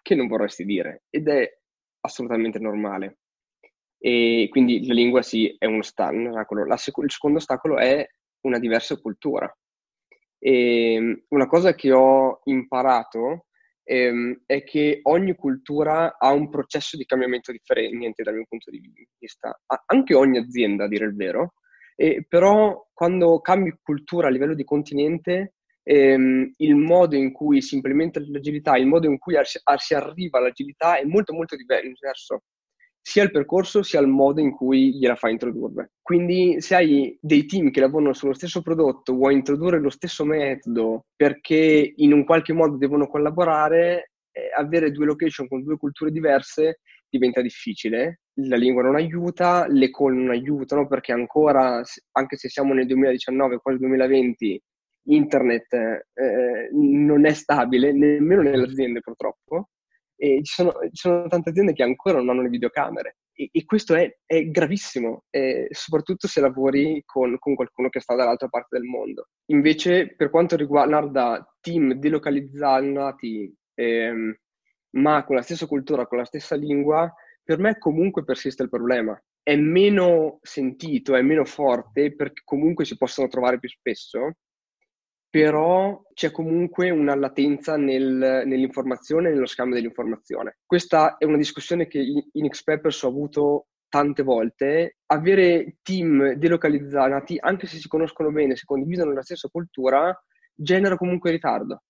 [0.03, 1.05] che non vorresti dire.
[1.11, 1.49] Ed è
[2.01, 3.19] assolutamente normale.
[3.99, 6.77] E quindi la lingua sì è uno ostacolo.
[6.77, 8.07] Sec- il secondo ostacolo è
[8.43, 9.53] una diversa cultura.
[10.39, 13.47] E ehm, una cosa che ho imparato
[13.83, 18.81] ehm, è che ogni cultura ha un processo di cambiamento differente dal mio punto di
[19.19, 21.55] vista, anche ogni azienda a dire il vero,
[21.95, 27.75] e però quando cambi cultura a livello di continente ehm, il modo in cui si
[27.77, 32.43] implementa l'agilità, il modo in cui si arriva all'agilità è molto molto diverso
[33.07, 35.91] sia il percorso sia il modo in cui gliela fai introdurre.
[36.01, 41.05] Quindi se hai dei team che lavorano sullo stesso prodotto, vuoi introdurre lo stesso metodo
[41.15, 46.81] perché in un qualche modo devono collaborare, eh, avere due location con due culture diverse
[47.19, 48.21] diventa difficile.
[48.41, 53.59] La lingua non aiuta, le call non aiutano perché ancora, anche se siamo nel 2019,
[53.59, 54.63] quasi 2020,
[55.07, 59.69] internet eh, non è stabile, nemmeno nelle aziende purtroppo
[60.17, 63.65] e ci sono, ci sono tante aziende che ancora non hanno le videocamere e, e
[63.65, 68.79] questo è, è gravissimo, eh, soprattutto se lavori con, con, qualcuno che sta dall'altra parte
[68.79, 69.29] del mondo.
[69.47, 74.37] Invece, per quanto riguarda team delocalizzati, ehm,
[74.95, 79.21] ma con la stessa cultura, con la stessa lingua, per me comunque persiste il problema.
[79.43, 84.33] È meno sentito, è meno forte perché comunque si possono trovare più spesso,
[85.29, 90.59] però c'è comunque una latenza nel, nell'informazione e nello scambio dell'informazione.
[90.65, 91.99] Questa è una discussione che
[92.33, 94.99] in X-Peppers ho avuto tante volte.
[95.07, 100.17] Avere team delocalizzati, anche se si conoscono bene, se condividono la stessa cultura,
[100.55, 101.83] genera comunque ritardo.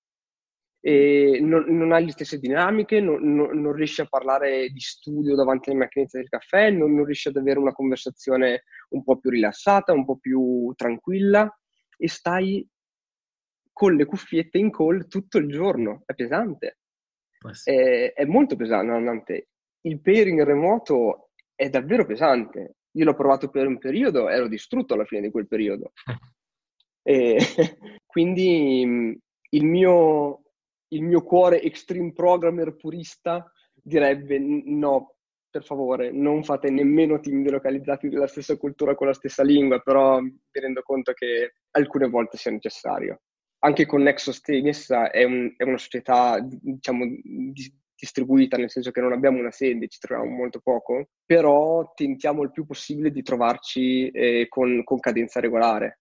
[0.87, 5.35] E non, non hai le stesse dinamiche, non, non, non, riesci a parlare di studio
[5.35, 9.31] davanti alle macchinette del caffè, non, non riesci ad avere una conversazione un po' più
[9.31, 11.51] rilassata, un po' più tranquilla
[11.97, 12.69] e stai
[13.73, 16.03] con le cuffiette in call tutto il giorno.
[16.05, 16.79] È pesante.
[17.63, 19.49] È, è, molto pesante.
[19.83, 22.77] Il pairing remoto è davvero pesante.
[22.93, 25.93] Io l'ho provato per un periodo, ero distrutto alla fine di quel periodo.
[27.03, 27.39] e,
[28.07, 29.19] quindi
[29.51, 30.44] il mio,
[30.95, 35.17] il mio cuore extreme programmer purista direbbe no,
[35.51, 40.21] per favore, non fate nemmeno team delocalizzati della stessa cultura con la stessa lingua, però
[40.21, 43.21] mi rendo conto che alcune volte sia necessario
[43.65, 47.07] anche con Nexus stessa è, un, è una società, diciamo,
[47.95, 52.53] distribuita, nel senso che non abbiamo una sede, ci troviamo molto poco, però tentiamo il
[52.53, 56.01] più possibile di trovarci eh, con, con cadenza regolare.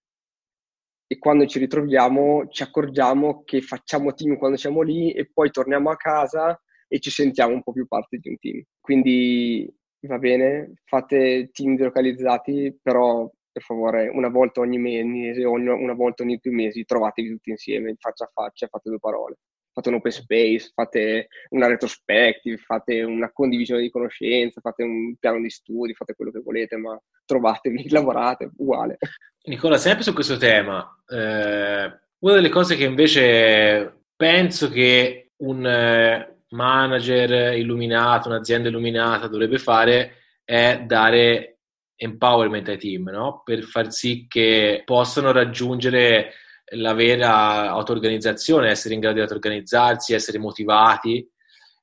[1.14, 5.90] E quando ci ritroviamo ci accorgiamo che facciamo team quando siamo lì e poi torniamo
[5.90, 8.62] a casa e ci sentiamo un po' più parte di un team.
[8.80, 9.72] Quindi
[10.08, 16.24] va bene, fate team delocalizzati, però per favore, una volta ogni mese o una volta
[16.24, 19.36] ogni due mesi trovatevi tutti insieme, faccia a faccia, fate due parole.
[19.74, 25.40] Fate un open space, fate una retrospective, fate una condivisione di conoscenze, fate un piano
[25.40, 28.98] di studi, fate quello che volete, ma trovatevi, lavorate, uguale.
[29.46, 36.42] Nicola, sempre su questo tema, eh, una delle cose che invece penso che un eh,
[36.50, 41.58] manager illuminato, un'azienda illuminata dovrebbe fare è dare
[41.96, 43.42] empowerment ai team, no?
[43.44, 46.32] per far sì che possano raggiungere
[46.74, 51.26] la vera auto-organizzazione, essere in grado di auto-organizzarsi, essere motivati.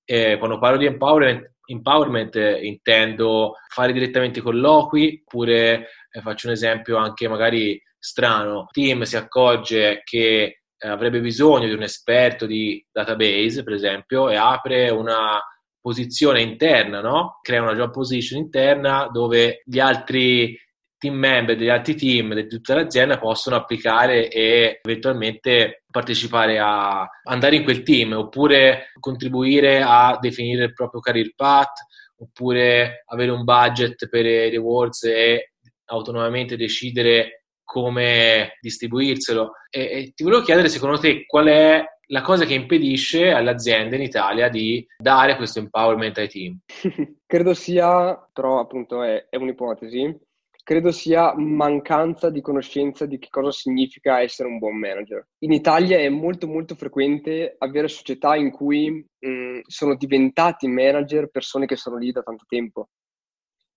[0.04, 6.98] E quando parlo di empowerment, empowerment intendo fare direttamente colloqui, oppure eh, faccio un esempio
[6.98, 12.84] anche magari strano, il team si accorge che eh, avrebbe bisogno di un esperto di
[12.92, 15.40] database, per esempio, e apre una
[15.80, 17.40] posizione interna, no?
[17.42, 20.56] Crea una job position interna dove gli altri
[21.02, 27.56] team member degli altri team di tutta l'azienda possono applicare e eventualmente partecipare a andare
[27.56, 31.80] in quel team oppure contribuire a definire il proprio career path
[32.20, 35.54] oppure avere un budget per i rewards e
[35.86, 39.54] autonomamente decidere come distribuirselo.
[39.72, 43.96] E, e ti volevo chiedere secondo te qual è la cosa che impedisce alle aziende
[43.96, 46.60] in Italia di dare questo empowerment ai team?
[47.26, 50.30] credo sia, però appunto è, è un'ipotesi,
[50.64, 55.28] credo sia mancanza di conoscenza di che cosa significa essere un buon manager.
[55.40, 61.66] In Italia è molto molto frequente avere società in cui mh, sono diventati manager persone
[61.66, 62.90] che sono lì da tanto tempo.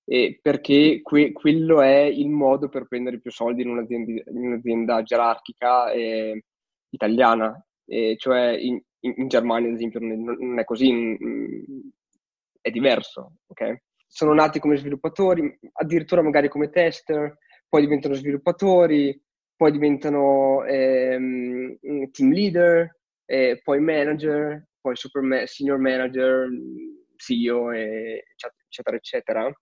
[0.07, 5.03] E perché que- quello è il modo per prendere più soldi in un'azienda, in un'azienda
[5.03, 6.45] gerarchica eh,
[6.91, 11.91] italiana eh, cioè in, in, Germania ad esempio non è, non è così, in,
[12.61, 13.77] è diverso, ok?
[14.17, 17.37] Sono nati come sviluppatori, addirittura magari come tester,
[17.69, 19.21] poi diventano sviluppatori,
[19.57, 21.77] poi diventano ehm,
[22.13, 26.49] team leader, eh, poi manager, poi super senior manager,
[27.17, 29.53] CEO, eccetera, eccetera.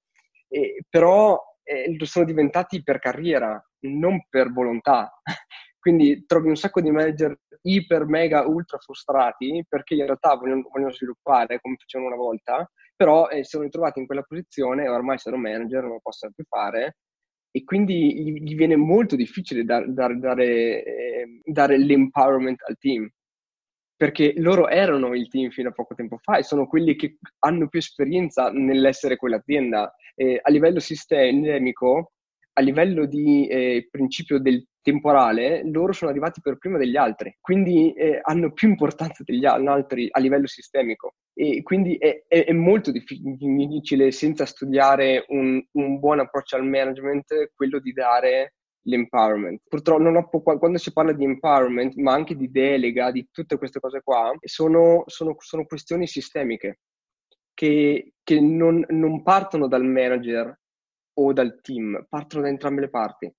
[0.49, 5.19] E, però eh, sono diventati per carriera, non per volontà.
[5.81, 10.93] Quindi trovi un sacco di manager iper, mega, ultra frustrati perché in realtà vogliono, vogliono
[10.93, 15.19] sviluppare come facevano una volta, però eh, si sono ritrovati in quella posizione e ormai
[15.19, 16.97] sono manager, non lo possono più fare
[17.55, 23.09] e quindi gli, viene molto difficile dar, dar, dare, eh, dare l'empowerment al team
[24.03, 27.69] perché loro erano il team fino a poco tempo fa e sono quelli che hanno
[27.69, 29.95] più esperienza nell'essere quell'azienda.
[30.17, 32.11] Eh, a livello sistemico,
[32.55, 37.93] a livello di eh, principio del temporale, loro sono arrivati per prima degli altri, quindi
[37.93, 42.91] eh, hanno più importanza degli altri a livello sistemico e quindi è, è, è molto
[42.91, 49.63] difficile senza studiare un, un buon approccio al management quello di dare l'empowerment.
[49.69, 54.01] Purtroppo ho, quando si parla di empowerment, ma anche di delega, di tutte queste cose
[54.03, 56.81] qua, sono, sono, sono questioni sistemiche
[57.55, 60.59] che, che non, non, partono dal manager
[61.15, 63.33] o dal team, partono da entrambe le parti.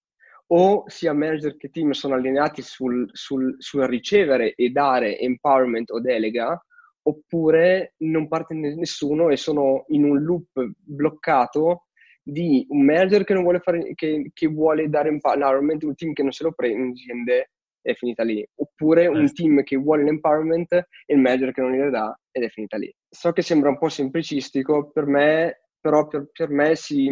[0.48, 6.00] O sia manager che team sono allineati sul, sul, sul ricevere e dare empowerment o
[6.00, 6.62] delega,
[7.04, 11.88] oppure non parte nessuno e sono in un loop bloccato
[12.22, 16.24] di un manager che non vuole fare, che, che vuole dare empowerment, un team che
[16.24, 17.50] non se lo prende
[17.82, 18.46] è finita lì.
[18.56, 19.32] Oppure un eh.
[19.32, 22.94] team che vuole l'empowerment e il manager che non gliene dà ed è finita lì.
[23.10, 27.12] So che sembra un po' semplicistico, per me, però per, per me si,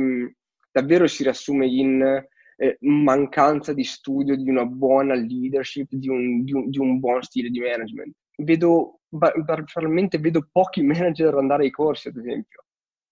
[0.72, 2.26] davvero si riassume in
[2.58, 7.22] eh, mancanza di studio di una buona leadership, di un, di un, di un buon
[7.22, 8.14] stile di management.
[8.38, 12.66] Vedo, particolarmente vedo pochi manager andare ai corsi, ad esempio.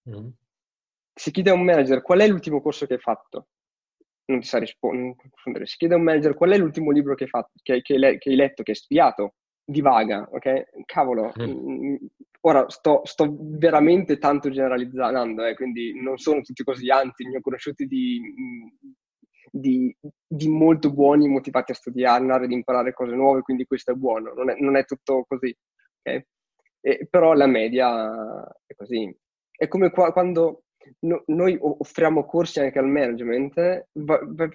[0.08, 0.28] Mm
[1.20, 3.48] si chiede a un manager qual è l'ultimo corso che hai fatto,
[4.26, 5.66] non ti sa rispondere.
[5.66, 8.30] Si chiede a un manager qual è l'ultimo libro che hai, fatto, che, che, che
[8.30, 10.84] hai letto, che hai studiato, divaga, ok?
[10.86, 11.96] Cavolo, mm.
[12.42, 17.40] Ora sto, sto, veramente tanto generalizzando, eh, quindi non sono tutti così, anzi, ne ho
[17.40, 18.20] conosciuti di,
[19.50, 19.94] di,
[20.26, 24.50] di, molto buoni, motivati a studiare, ad imparare cose nuove, quindi questo è buono, non
[24.50, 25.54] è, non è tutto così,
[26.02, 26.24] ok?
[26.82, 28.10] E, però la media
[28.66, 29.14] è così.
[29.50, 30.62] È come qua, quando
[31.00, 33.88] no, noi offriamo corsi anche al management,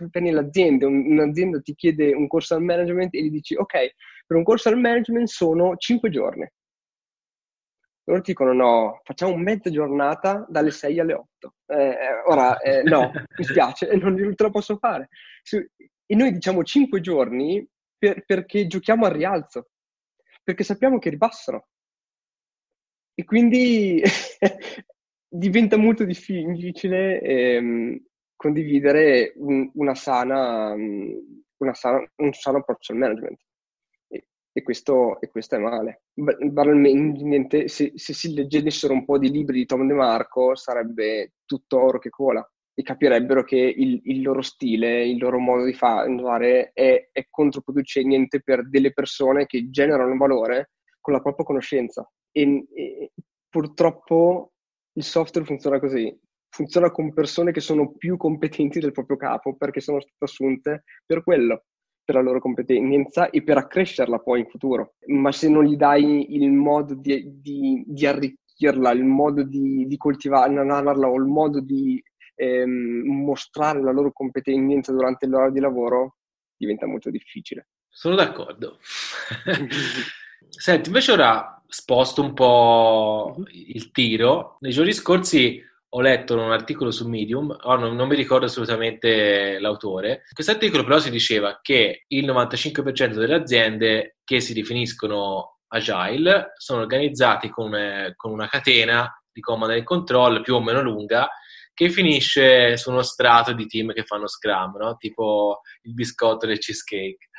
[0.09, 3.93] prendi l'azienda, un'azienda ti chiede un corso al management e gli dici ok,
[4.25, 6.47] per un corso al management sono 5 giorni.
[8.07, 11.53] Loro dicono no, facciamo mezza giornata dalle 6 alle 8.
[11.65, 11.97] Eh,
[12.27, 15.09] ora, eh, no, mi spiace, non te lo posso fare.
[16.05, 19.69] E noi diciamo 5 giorni per, perché giochiamo al rialzo,
[20.43, 21.67] perché sappiamo che ribassano.
[23.15, 24.03] E quindi
[25.27, 33.39] diventa molto difficile ehm, condividere un, una sana, una sana, un sano approccio al management.
[34.57, 36.03] E, questo, e questo, è male.
[36.13, 41.81] Banalmente, se, se, si leggessero un po' di libri di Tom De Marco, sarebbe tutto
[41.81, 46.71] oro che cola e capirebbero che il, il loro stile, il loro modo di fare
[46.73, 52.09] è, è controproducente per delle persone che generano valore con la propria conoscenza.
[52.31, 53.11] E, e
[53.49, 54.53] purtroppo
[54.93, 56.17] il software funziona così,
[56.49, 61.23] funziona con persone che sono più competenti del proprio capo perché sono state assunte per
[61.23, 61.65] quello,
[62.05, 64.93] per la loro competenza e per accrescerla poi in futuro.
[65.07, 69.97] Ma se non gli dai il modo di, di, di arricchirla, il modo di, di
[69.97, 72.01] coltivarla o il modo di
[72.35, 76.17] ehm, mostrare la loro competenza durante l'ora di lavoro,
[76.55, 77.69] diventa molto difficile.
[77.89, 78.77] Sono d'accordo.
[80.47, 84.57] Senti, invece ora sposto un po' il tiro.
[84.59, 85.61] Nei giorni scorsi
[85.95, 90.23] ho letto un articolo su Medium, oh, non, non, mi ricordo assolutamente l'autore.
[90.33, 96.81] Questo articolo però si diceva che il 95% delle aziende che si definiscono agile sono
[96.81, 97.73] organizzati con,
[98.17, 101.29] con una catena di command and control più o meno lunga
[101.73, 104.95] che finisce su uno strato di team che fanno scrum, no?
[104.97, 107.29] tipo il biscotto del cheesecake.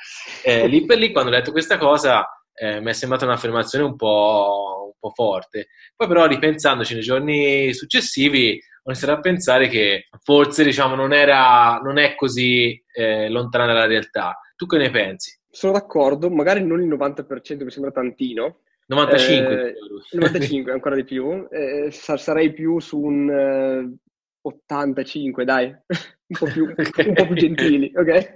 [0.44, 2.26] Eh, lì per lì, quando ho letto questa cosa,
[2.58, 5.68] eh, mi è sembrata un'affermazione un po', un po', forte.
[5.94, 11.78] Poi però ripensandoci nei giorni successivi ho iniziato a pensare che forse diciamo, non, era,
[11.82, 14.40] non è così eh, lontana dalla realtà.
[14.56, 15.38] Tu che ne pensi?
[15.50, 18.60] Sono d'accordo, magari non il 90% mi sembra tantino.
[18.86, 19.68] 95?
[19.68, 19.74] Eh,
[20.12, 21.46] 95, ancora di più.
[21.50, 23.98] Eh, sarei più su un
[24.42, 25.66] 85, eh, dai,
[26.28, 27.08] un po' più, okay.
[27.08, 28.34] un po più gentili, ok?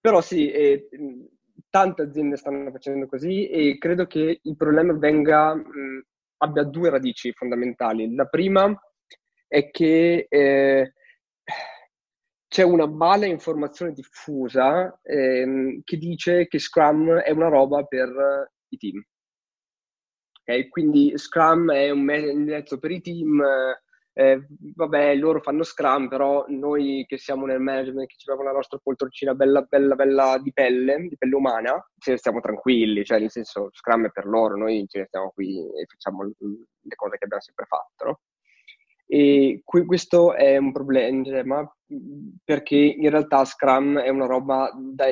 [0.00, 0.88] Però sì, eh,
[1.78, 6.06] tante aziende stanno facendo così e credo che il problema venga, mh,
[6.38, 8.12] abbia due radici fondamentali.
[8.16, 8.76] La prima
[9.46, 10.92] è che eh,
[12.48, 18.76] c'è una mala informazione diffusa ehm, che dice che Scrum è una roba per i
[18.76, 19.00] team.
[20.40, 20.68] Okay?
[20.68, 23.40] Quindi Scrum è un mezzo per i team,
[24.18, 24.44] eh,
[24.74, 29.32] vabbè, loro fanno Scrum, però noi che siamo nel management, che abbiamo la nostra poltroncina
[29.32, 33.68] bella, bella, bella di pelle, di pelle umana, ce ne stiamo tranquilli, cioè nel senso
[33.70, 37.42] Scrum è per loro, noi ce ne stiamo qui e facciamo le cose che abbiamo
[37.42, 38.20] sempre fatto, no?
[39.06, 41.72] E qui, questo è un problema
[42.42, 45.06] perché in realtà Scrum è una roba da,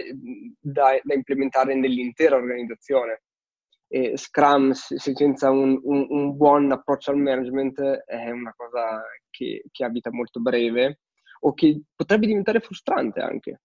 [0.61, 3.22] da, da implementare nell'intera organizzazione.
[3.97, 9.84] E Scrum senza un, un, un, buon approccio al management è una cosa che, che
[9.84, 11.01] ha molto breve
[11.40, 13.61] o che potrebbe diventare frustrante anche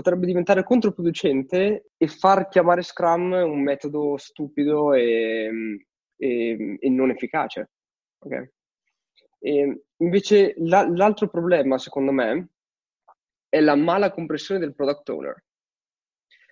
[0.00, 5.50] potrebbe diventare controproducente e far chiamare Scrum un metodo stupido e,
[6.16, 7.70] e, e non efficace.
[8.18, 8.50] Okay?
[9.38, 12.48] E invece la, l'altro problema, secondo me,
[13.48, 15.44] è la mala comprensione del product owner.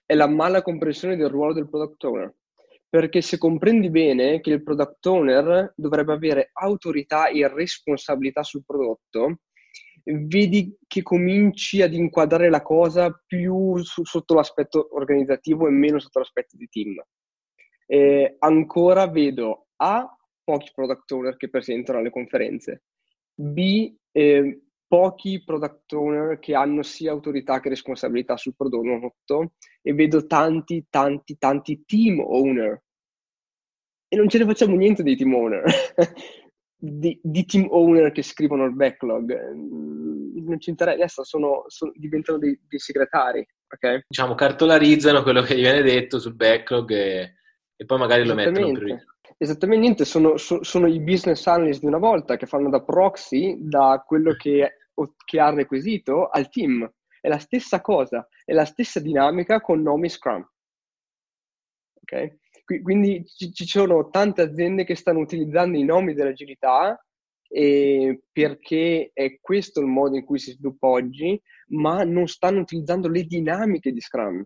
[0.05, 2.35] È la mala comprensione del ruolo del product owner.
[2.91, 9.41] Perché se comprendi bene che il product owner dovrebbe avere autorità e responsabilità sul prodotto,
[10.05, 16.21] vedi che cominci ad inquadrare la cosa più su, sotto l'aspetto organizzativo e meno sotto
[16.21, 17.03] l'aspetto di team.
[17.87, 20.07] Eh, ancora vedo A,
[20.43, 22.85] pochi product owner che presentano alle conferenze,
[23.35, 30.27] B, eh, pochi product owner che hanno sia autorità che responsabilità sul prodotto e vedo
[30.27, 32.83] tanti, tanti, tanti team owner.
[34.09, 35.63] E non ce ne facciamo niente dei team owner.
[36.75, 39.55] di, di, team owner che scrivono il backlog.
[39.55, 43.47] Mm, non ci interessa, adesso sono, sono, diventano dei, dei segretari.
[43.71, 44.05] Okay?
[44.09, 47.35] Diciamo, cartolarizzano quello che gli viene detto sul backlog e,
[47.77, 49.07] e poi magari lo mettono per
[49.41, 54.03] Esattamente, sono, so, sono, i business analyst di una volta che fanno da proxy da
[54.05, 54.78] quello che,
[55.25, 56.91] che ha requisito al team.
[57.21, 60.47] È la stessa cosa, è la stessa dinamica con nomi Scrum.
[62.03, 62.37] Ok?
[62.83, 67.03] Quindi ci, sono tante aziende che stanno utilizzando i nomi dell'agilità
[67.51, 73.25] perché è questo il modo in cui si sviluppa oggi, ma non stanno utilizzando le
[73.25, 74.45] dinamiche di Scrum.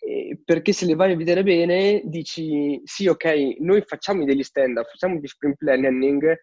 [0.00, 4.86] Eh, perché se le vai a vedere bene, dici sì, ok, noi facciamo degli standard,
[4.86, 6.38] facciamo di sprint planning,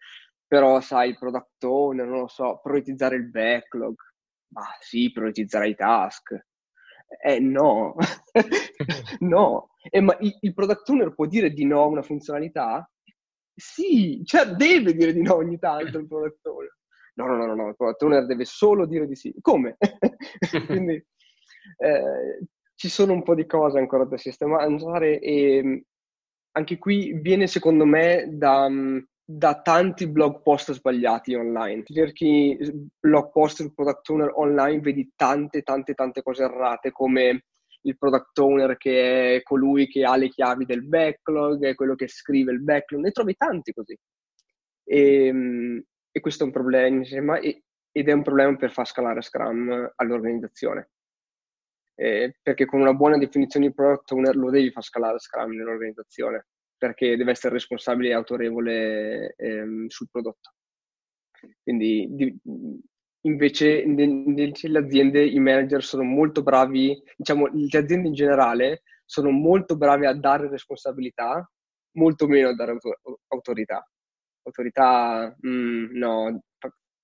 [0.55, 3.93] però sai, il product owner, non lo so, prioritizzare il backlog.
[4.53, 6.45] Ma sì, prioritizzare i task.
[7.21, 7.93] Eh no,
[9.19, 9.67] no.
[9.89, 12.89] Eh, ma il, il, product owner può dire di no a una funzionalità?
[13.53, 16.77] Sì, cioè deve dire di no ogni tanto il product owner.
[17.15, 19.35] No, no, no, no, il product owner deve solo dire di sì.
[19.41, 19.75] Come?
[20.67, 20.93] Quindi
[21.79, 25.83] eh, ci sono un po' di cose ancora da sistemare e
[26.51, 28.69] anche qui viene secondo me da
[29.27, 31.83] da tanti blog post sbagliati online.
[31.83, 32.57] Cerchi
[32.99, 37.45] blog post del product owner online, vedi tante, tante, tante cose errate come
[37.81, 42.07] il product owner che è colui che ha le chiavi del backlog, è quello che
[42.07, 43.97] scrive il backlog, ne trovi tanti così.
[44.83, 49.21] E, ehm, e questo è un problema, insomma, ed è un problema per far scalare
[49.21, 50.89] Scrum all'organizzazione.
[51.97, 56.47] Eh, perché con una buona definizione di product owner lo devi far scalare Scrum nell'organizzazione
[56.77, 60.53] perché deve essere responsabile e autorevole ehm, sul prodotto.
[61.61, 62.39] Quindi di,
[63.21, 69.77] invece nelle aziende i manager sono molto bravi, diciamo le aziende in generale sono molto
[69.77, 71.47] bravi a dare responsabilità,
[71.97, 73.87] molto meno a dare autor- autorità.
[74.43, 76.41] Autorità, mm, no,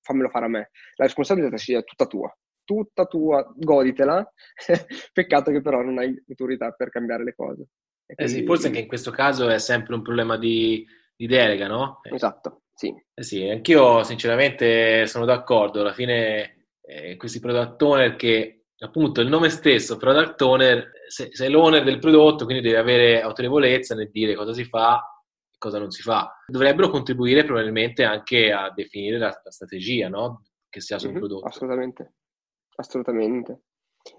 [0.01, 0.69] fammelo fare a me.
[0.95, 4.31] La responsabilità sia tutta tua, tutta tua, goditela.
[5.13, 7.67] Peccato che però non hai autorità per cambiare le cose.
[8.15, 10.85] Eh sì, forse anche in questo caso è sempre un problema di,
[11.15, 11.99] di delega, no?
[12.03, 12.93] Esatto, sì.
[13.13, 19.29] Eh sì, anch'io sinceramente sono d'accordo, alla fine eh, questi product owner che appunto il
[19.29, 24.35] nome stesso, product owner, sei, sei l'owner del prodotto, quindi devi avere autorevolezza nel dire
[24.35, 25.01] cosa si fa
[25.49, 26.35] e cosa non si fa.
[26.47, 30.43] Dovrebbero contribuire probabilmente anche a definire la, la strategia, no?
[30.67, 31.45] Che si ha sul mm-hmm, prodotto.
[31.45, 32.13] Assolutamente,
[32.75, 33.61] assolutamente.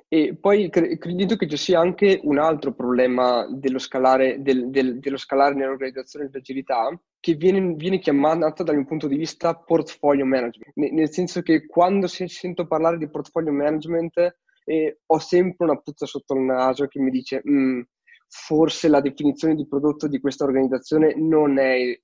[0.08, 4.98] E poi cre- credo che ci sia anche un altro problema dello scalare, del, del,
[4.98, 10.72] dello scalare nell'organizzazione dell'agilità che viene, viene chiamata dal mio punto di vista portfolio management,
[10.74, 15.78] N- nel senso che quando si, sento parlare di portfolio management eh, ho sempre una
[15.78, 17.80] puzza sotto il naso che mi dice mm,
[18.28, 21.98] forse la definizione di prodotto di questa organizzazione non è,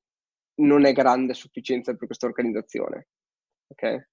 [0.60, 3.08] non è grande a sufficienza per questa organizzazione.
[3.68, 4.06] Okay?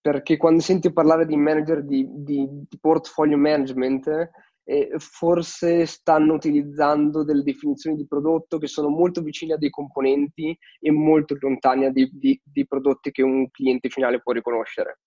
[0.00, 4.30] Perché quando senti parlare di manager di, di, di portfolio management,
[4.68, 10.56] eh, forse stanno utilizzando delle definizioni di prodotto che sono molto vicine a dei componenti
[10.78, 15.00] e molto lontane dai, dei, prodotti che un cliente finale può riconoscere.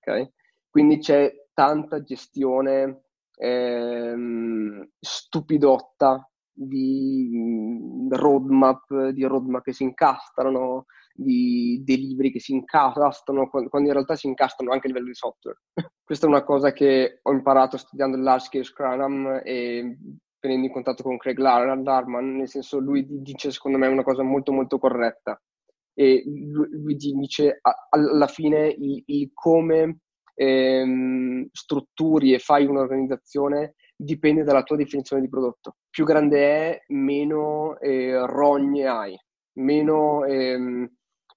[0.00, 0.28] Okay?
[0.68, 3.04] Quindi c'è tanta gestione
[3.36, 10.86] ehm, stupidotta di roadmap, di roadmap che si incastrano,
[11.16, 15.58] di delivery che si incastrano, quando in realtà si incastrano anche a livello di software.
[16.04, 19.98] Questa è una cosa che ho imparato studiando il Large Scale Scrum e
[20.40, 24.52] venendo in contatto con Craig Larman, nel senso lui dice secondo me una cosa molto
[24.52, 25.40] molto corretta.
[25.94, 27.58] e lui, dice
[27.90, 30.00] alla fine il, il come
[30.34, 35.76] ehm, strutturi e fai un'organizzazione dipende dalla tua definizione di prodotto.
[35.90, 39.18] Più grande è, meno eh, rogne hai,
[39.54, 40.88] meno, ehm,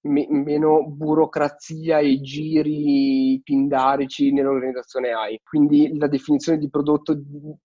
[0.02, 5.40] me- meno burocrazia e giri pindarici nell'organizzazione hai.
[5.42, 7.18] Quindi la definizione di prodotto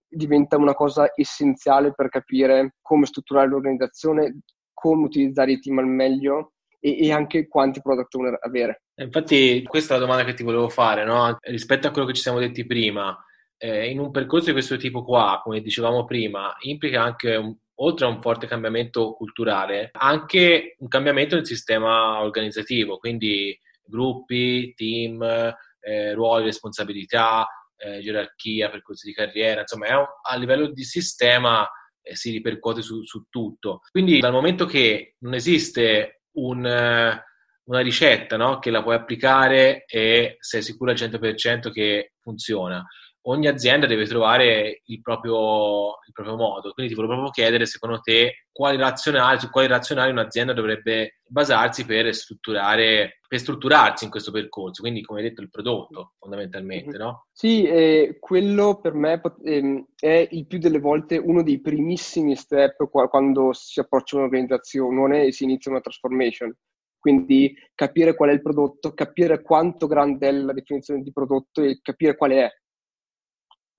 [0.08, 4.40] diventa una cosa essenziale per capire come strutturare l'organizzazione,
[4.74, 8.84] come utilizzare i team al meglio e, anche quanti product owner avere.
[8.96, 11.38] Infatti questa è la domanda che ti volevo fare, no?
[11.42, 13.18] rispetto a quello che ci siamo detti prima.
[13.58, 18.06] Eh, in un percorso di questo tipo qua, come dicevamo prima, implica anche, un, oltre
[18.06, 25.22] a un forte cambiamento culturale, anche un cambiamento nel sistema organizzativo, quindi gruppi, team,
[25.80, 27.48] eh, ruoli, responsabilità,
[27.78, 31.68] eh, gerarchia, percorsi di carriera, insomma, un, a livello di sistema
[32.02, 33.82] eh, si ripercuote su, su tutto.
[33.92, 37.24] Quindi dal momento che non esiste un, eh,
[37.66, 38.60] una ricetta no?
[38.60, 42.84] che la puoi applicare e sei sicuro al 100% che funziona.
[43.28, 48.00] Ogni azienda deve trovare il proprio, il proprio modo, quindi ti volevo proprio chiedere secondo
[48.00, 54.32] te quali razionali, su quali razionali un'azienda dovrebbe basarsi per strutturare, per strutturarsi in questo
[54.32, 57.26] percorso, quindi come hai detto il prodotto fondamentalmente, no?
[57.32, 62.88] Sì, eh, quello per me eh, è il più delle volte uno dei primissimi step
[62.90, 66.56] quando si approccia un'organizzazione e si inizia una transformation
[67.06, 71.78] quindi capire qual è il prodotto, capire quanto grande è la definizione di prodotto e
[71.80, 72.50] capire quale è.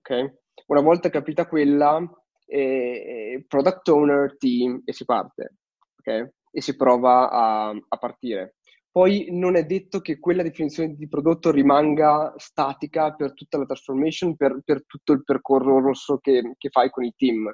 [0.09, 0.33] Okay?
[0.67, 2.01] Una volta capita quella,
[2.47, 5.57] eh, product owner, team e si parte.
[5.99, 6.31] Okay?
[6.51, 8.55] E si prova a, a partire.
[8.97, 14.37] Poi non è detto che quella definizione di prodotto rimanga statica per tutta la transformation,
[14.37, 17.53] per, per tutto il percorso che, che fai con i team.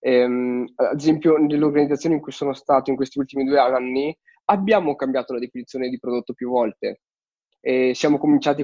[0.00, 4.16] Ehm, ad esempio, nell'organizzazione in cui sono stato in questi ultimi due anni,
[4.46, 7.02] abbiamo cambiato la definizione di prodotto più volte.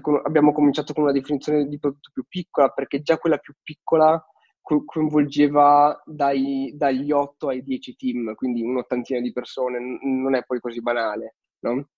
[0.01, 4.23] Con, abbiamo cominciato con una definizione di prodotto più piccola perché già quella più piccola
[4.61, 10.61] co- coinvolgeva dai, dagli 8 ai 10 team, quindi un'ottantina di persone, non è poi
[10.61, 11.37] così banale.
[11.61, 11.89] No?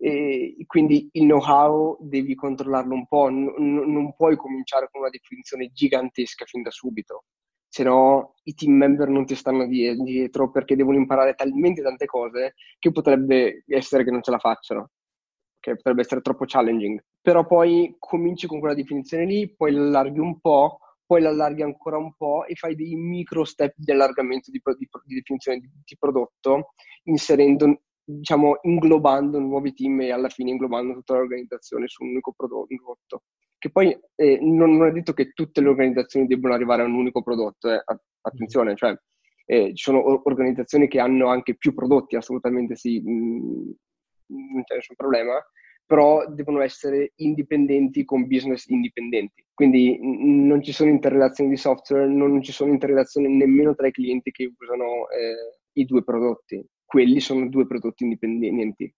[0.00, 5.70] E quindi il know-how devi controllarlo un po', n- non puoi cominciare con una definizione
[5.72, 7.24] gigantesca fin da subito
[7.70, 12.54] se no i team member non ti stanno dietro perché devono imparare talmente tante cose
[12.78, 14.90] che potrebbe essere che non ce la facciano,
[15.68, 17.02] che potrebbe essere troppo challenging.
[17.20, 22.14] Però poi cominci con quella definizione lì, poi l'allarghi un po', poi l'allarghi ancora un
[22.14, 26.74] po' e fai dei micro step di allargamento di, di, di definizione di, di prodotto,
[27.04, 33.22] inserendo diciamo, inglobando nuovi team e alla fine inglobando tutta l'organizzazione su un unico prodotto.
[33.58, 36.94] Che poi eh, non, non, è detto che tutte le organizzazioni debbano arrivare a un
[36.94, 37.82] unico prodotto, eh.
[38.20, 38.96] attenzione, cioè
[39.46, 43.70] eh, ci sono organizzazioni che hanno anche più prodotti, assolutamente sì, mh, mm,
[44.28, 45.34] non c'è nessun problema,
[45.84, 49.44] però devono essere indipendenti con business indipendenti.
[49.54, 54.30] Quindi non ci sono interrelazioni di software, non ci sono interrelazioni nemmeno tra i clienti
[54.30, 58.90] che usano eh, i due prodotti quelli sono due prodotti indipendenti.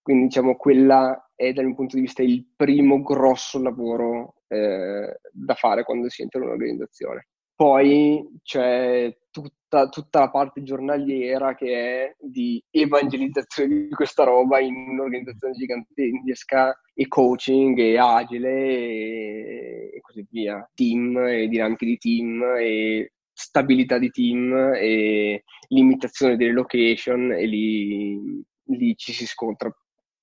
[0.00, 5.54] Quindi diciamo quella è dal mio punto di vista il primo grosso lavoro eh, da
[5.54, 7.28] fare quando si entra in un'organizzazione.
[7.54, 14.74] Poi c'è tutta, tutta, la parte giornaliera che è di evangelizzazione di questa roba in
[14.74, 20.68] un'organizzazione gigantesca e coaching e agile e, e così via.
[20.74, 28.42] Team e dinamiche di team e stabilità di team e limitazione delle location e lì,
[28.64, 29.74] lì ci si scontra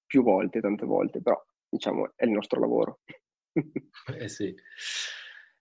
[0.05, 2.99] più volte, tante volte, però diciamo è il nostro lavoro.
[4.17, 4.53] eh sì.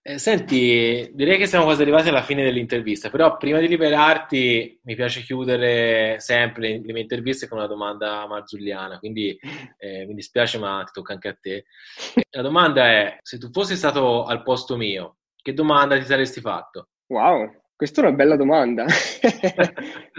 [0.09, 4.95] Eh, senti, direi che siamo quasi arrivati alla fine dell'intervista, però prima di liberarti mi
[4.95, 9.37] piace chiudere sempre le mie interviste con una domanda marzulliana, quindi
[9.77, 11.65] eh, mi dispiace ma ti tocca anche a te.
[12.31, 16.87] La domanda è, se tu fossi stato al posto mio, che domanda ti saresti fatto?
[17.09, 18.85] Wow, questa è una bella domanda.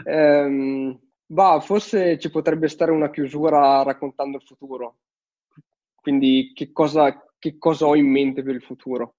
[0.05, 4.99] um, bah, forse ci potrebbe stare una chiusura raccontando il futuro.
[5.97, 9.17] Quindi che cosa, che cosa ho in mente per il futuro?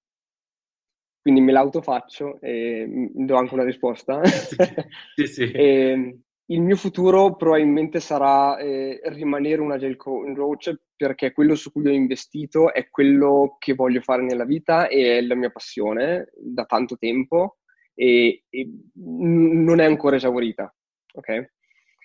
[1.22, 4.20] Quindi me l'autofaccio e do anche una risposta.
[5.14, 5.50] sì, sì.
[5.52, 11.70] E, ehm, il mio futuro probabilmente sarà eh, rimanere un agile coach perché quello su
[11.70, 16.30] cui ho investito è quello che voglio fare nella vita e è la mia passione
[16.36, 17.58] da tanto tempo
[17.94, 20.74] e, e non è ancora esaurita,
[21.14, 21.50] ok?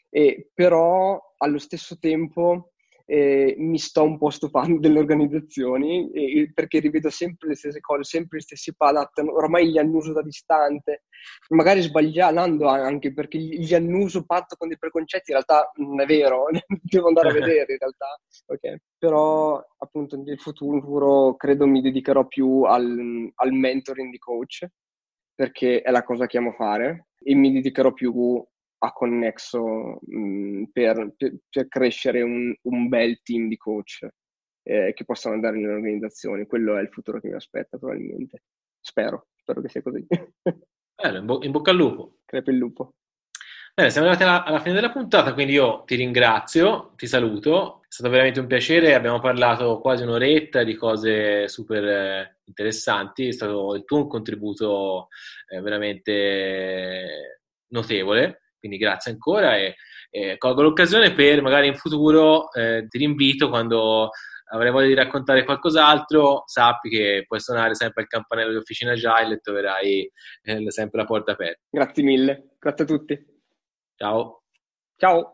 [0.10, 2.74] E, però allo stesso tempo
[3.10, 8.04] eh, mi sto un po' stufando delle organizzazioni eh, perché rivedo sempre le stesse cose,
[8.04, 11.04] sempre gli stessi padat, ormai li annuso da distante,
[11.50, 16.48] magari sbagliando anche perché gli annuso patto con dei preconcetti, in realtà non è vero,
[16.68, 18.78] devo andare a vedere in realtà, okay?
[18.98, 24.68] però appunto nel futuro credo mi dedicherò più al, al mentoring di coach
[25.34, 28.44] perché è la cosa che amo fare e mi dedicherò più
[28.80, 34.08] a Connexo mh, mm, per, per, per, crescere un, un, bel team di coach
[34.64, 36.46] eh, che possano andare nelle organizzazioni.
[36.46, 38.44] Quello è il futuro che mi aspetta probabilmente.
[38.80, 40.06] Spero, spero che sia così.
[40.96, 42.18] Bello, in, bo- in bocca al lupo.
[42.26, 42.94] Crepe il lupo.
[43.74, 47.82] Bene, siamo arrivati alla, alla, fine della puntata, quindi io ti ringrazio, ti saluto.
[47.84, 53.32] È stato veramente un piacere, abbiamo parlato quasi un'oretta di cose super eh, interessanti, è
[53.32, 55.10] stato il tuo un contributo
[55.48, 59.76] eh, veramente notevole quindi grazie ancora e,
[60.10, 64.10] e colgo l'occasione per magari in futuro eh, ti rinvito quando
[64.50, 69.36] avrai voglia di raccontare qualcos'altro, sappi che puoi suonare sempre il campanello di Officina Agile
[69.36, 70.12] e troverai
[70.44, 71.62] eh, sempre la porta aperta.
[71.70, 73.26] Grazie mille, grazie a tutti.
[73.96, 74.44] Ciao.
[74.96, 75.34] Ciao.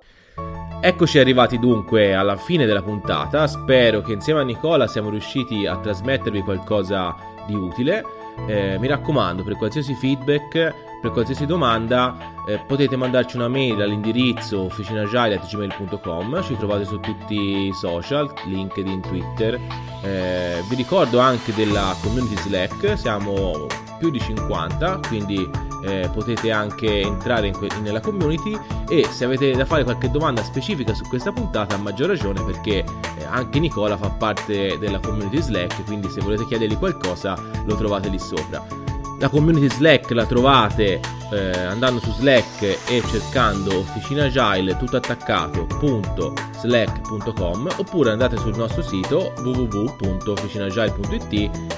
[0.82, 5.80] Eccoci arrivati dunque alla fine della puntata, spero che insieme a Nicola siamo riusciti a
[5.80, 7.16] trasmettervi qualcosa
[7.46, 8.04] di utile.
[8.48, 10.74] Eh, mi raccomando, per qualsiasi feedback
[11.04, 12.16] per qualsiasi domanda
[12.48, 19.60] eh, potete mandarci una mail all'indirizzo officinagile.gmail.com ci trovate su tutti i social, LinkedIn, Twitter.
[20.02, 23.68] Eh, vi ricordo anche della community Slack, siamo
[24.00, 25.46] più di 50, quindi
[25.84, 30.42] eh, potete anche entrare in que- nella community e se avete da fare qualche domanda
[30.42, 32.78] specifica su questa puntata a maggior ragione perché
[33.18, 38.08] eh, anche Nicola fa parte della community Slack, quindi se volete chiedergli qualcosa lo trovate
[38.08, 38.84] lì sopra.
[39.20, 41.00] La community Slack la trovate
[41.32, 49.34] eh, andando su Slack e cercando Officina Agile tutto attaccato.slack.com oppure andate sul nostro sito
[49.38, 51.34] www.officinagile.it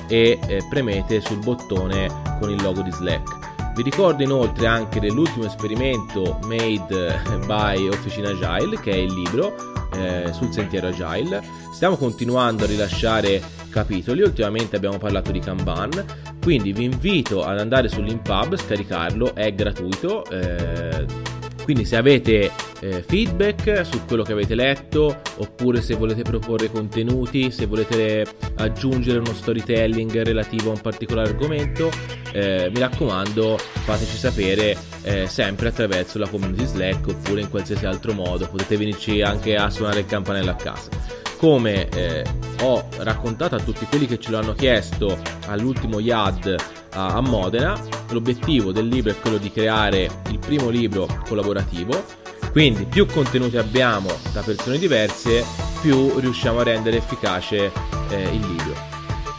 [0.08, 2.10] e eh, premete sul bottone
[2.40, 3.55] con il logo di Slack.
[3.76, 9.54] Vi ricordo inoltre anche dell'ultimo esperimento made by Officina Agile, che è il libro
[9.96, 11.44] eh, sul sentiero Agile.
[11.74, 16.06] Stiamo continuando a rilasciare capitoli, ultimamente abbiamo parlato di Kanban,
[16.42, 20.24] quindi vi invito ad andare sull'Impub, scaricarlo, è gratuito.
[20.30, 21.34] Eh,
[21.66, 27.50] quindi se avete eh, feedback su quello che avete letto, oppure se volete proporre contenuti,
[27.50, 28.24] se volete
[28.58, 31.90] aggiungere uno storytelling relativo a un particolare argomento,
[32.34, 38.14] eh, mi raccomando fateci sapere eh, sempre attraverso la community Slack oppure in qualsiasi altro
[38.14, 38.48] modo.
[38.48, 40.90] Potete venirci anche a suonare il campanello a casa
[41.38, 42.24] come eh,
[42.62, 46.56] ho raccontato a tutti quelli che ce l'hanno chiesto all'ultimo YAD
[46.96, 47.80] a, Modena,
[48.10, 52.04] l'obiettivo del libro è quello di creare il primo libro collaborativo,
[52.52, 55.44] quindi più contenuti abbiamo da persone diverse,
[55.82, 57.72] più riusciamo a rendere efficace
[58.10, 58.74] eh, il libro.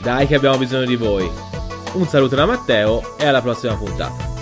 [0.03, 1.29] Dai che abbiamo bisogno di voi.
[1.95, 4.36] Un saluto da Matteo e alla prossima puntata.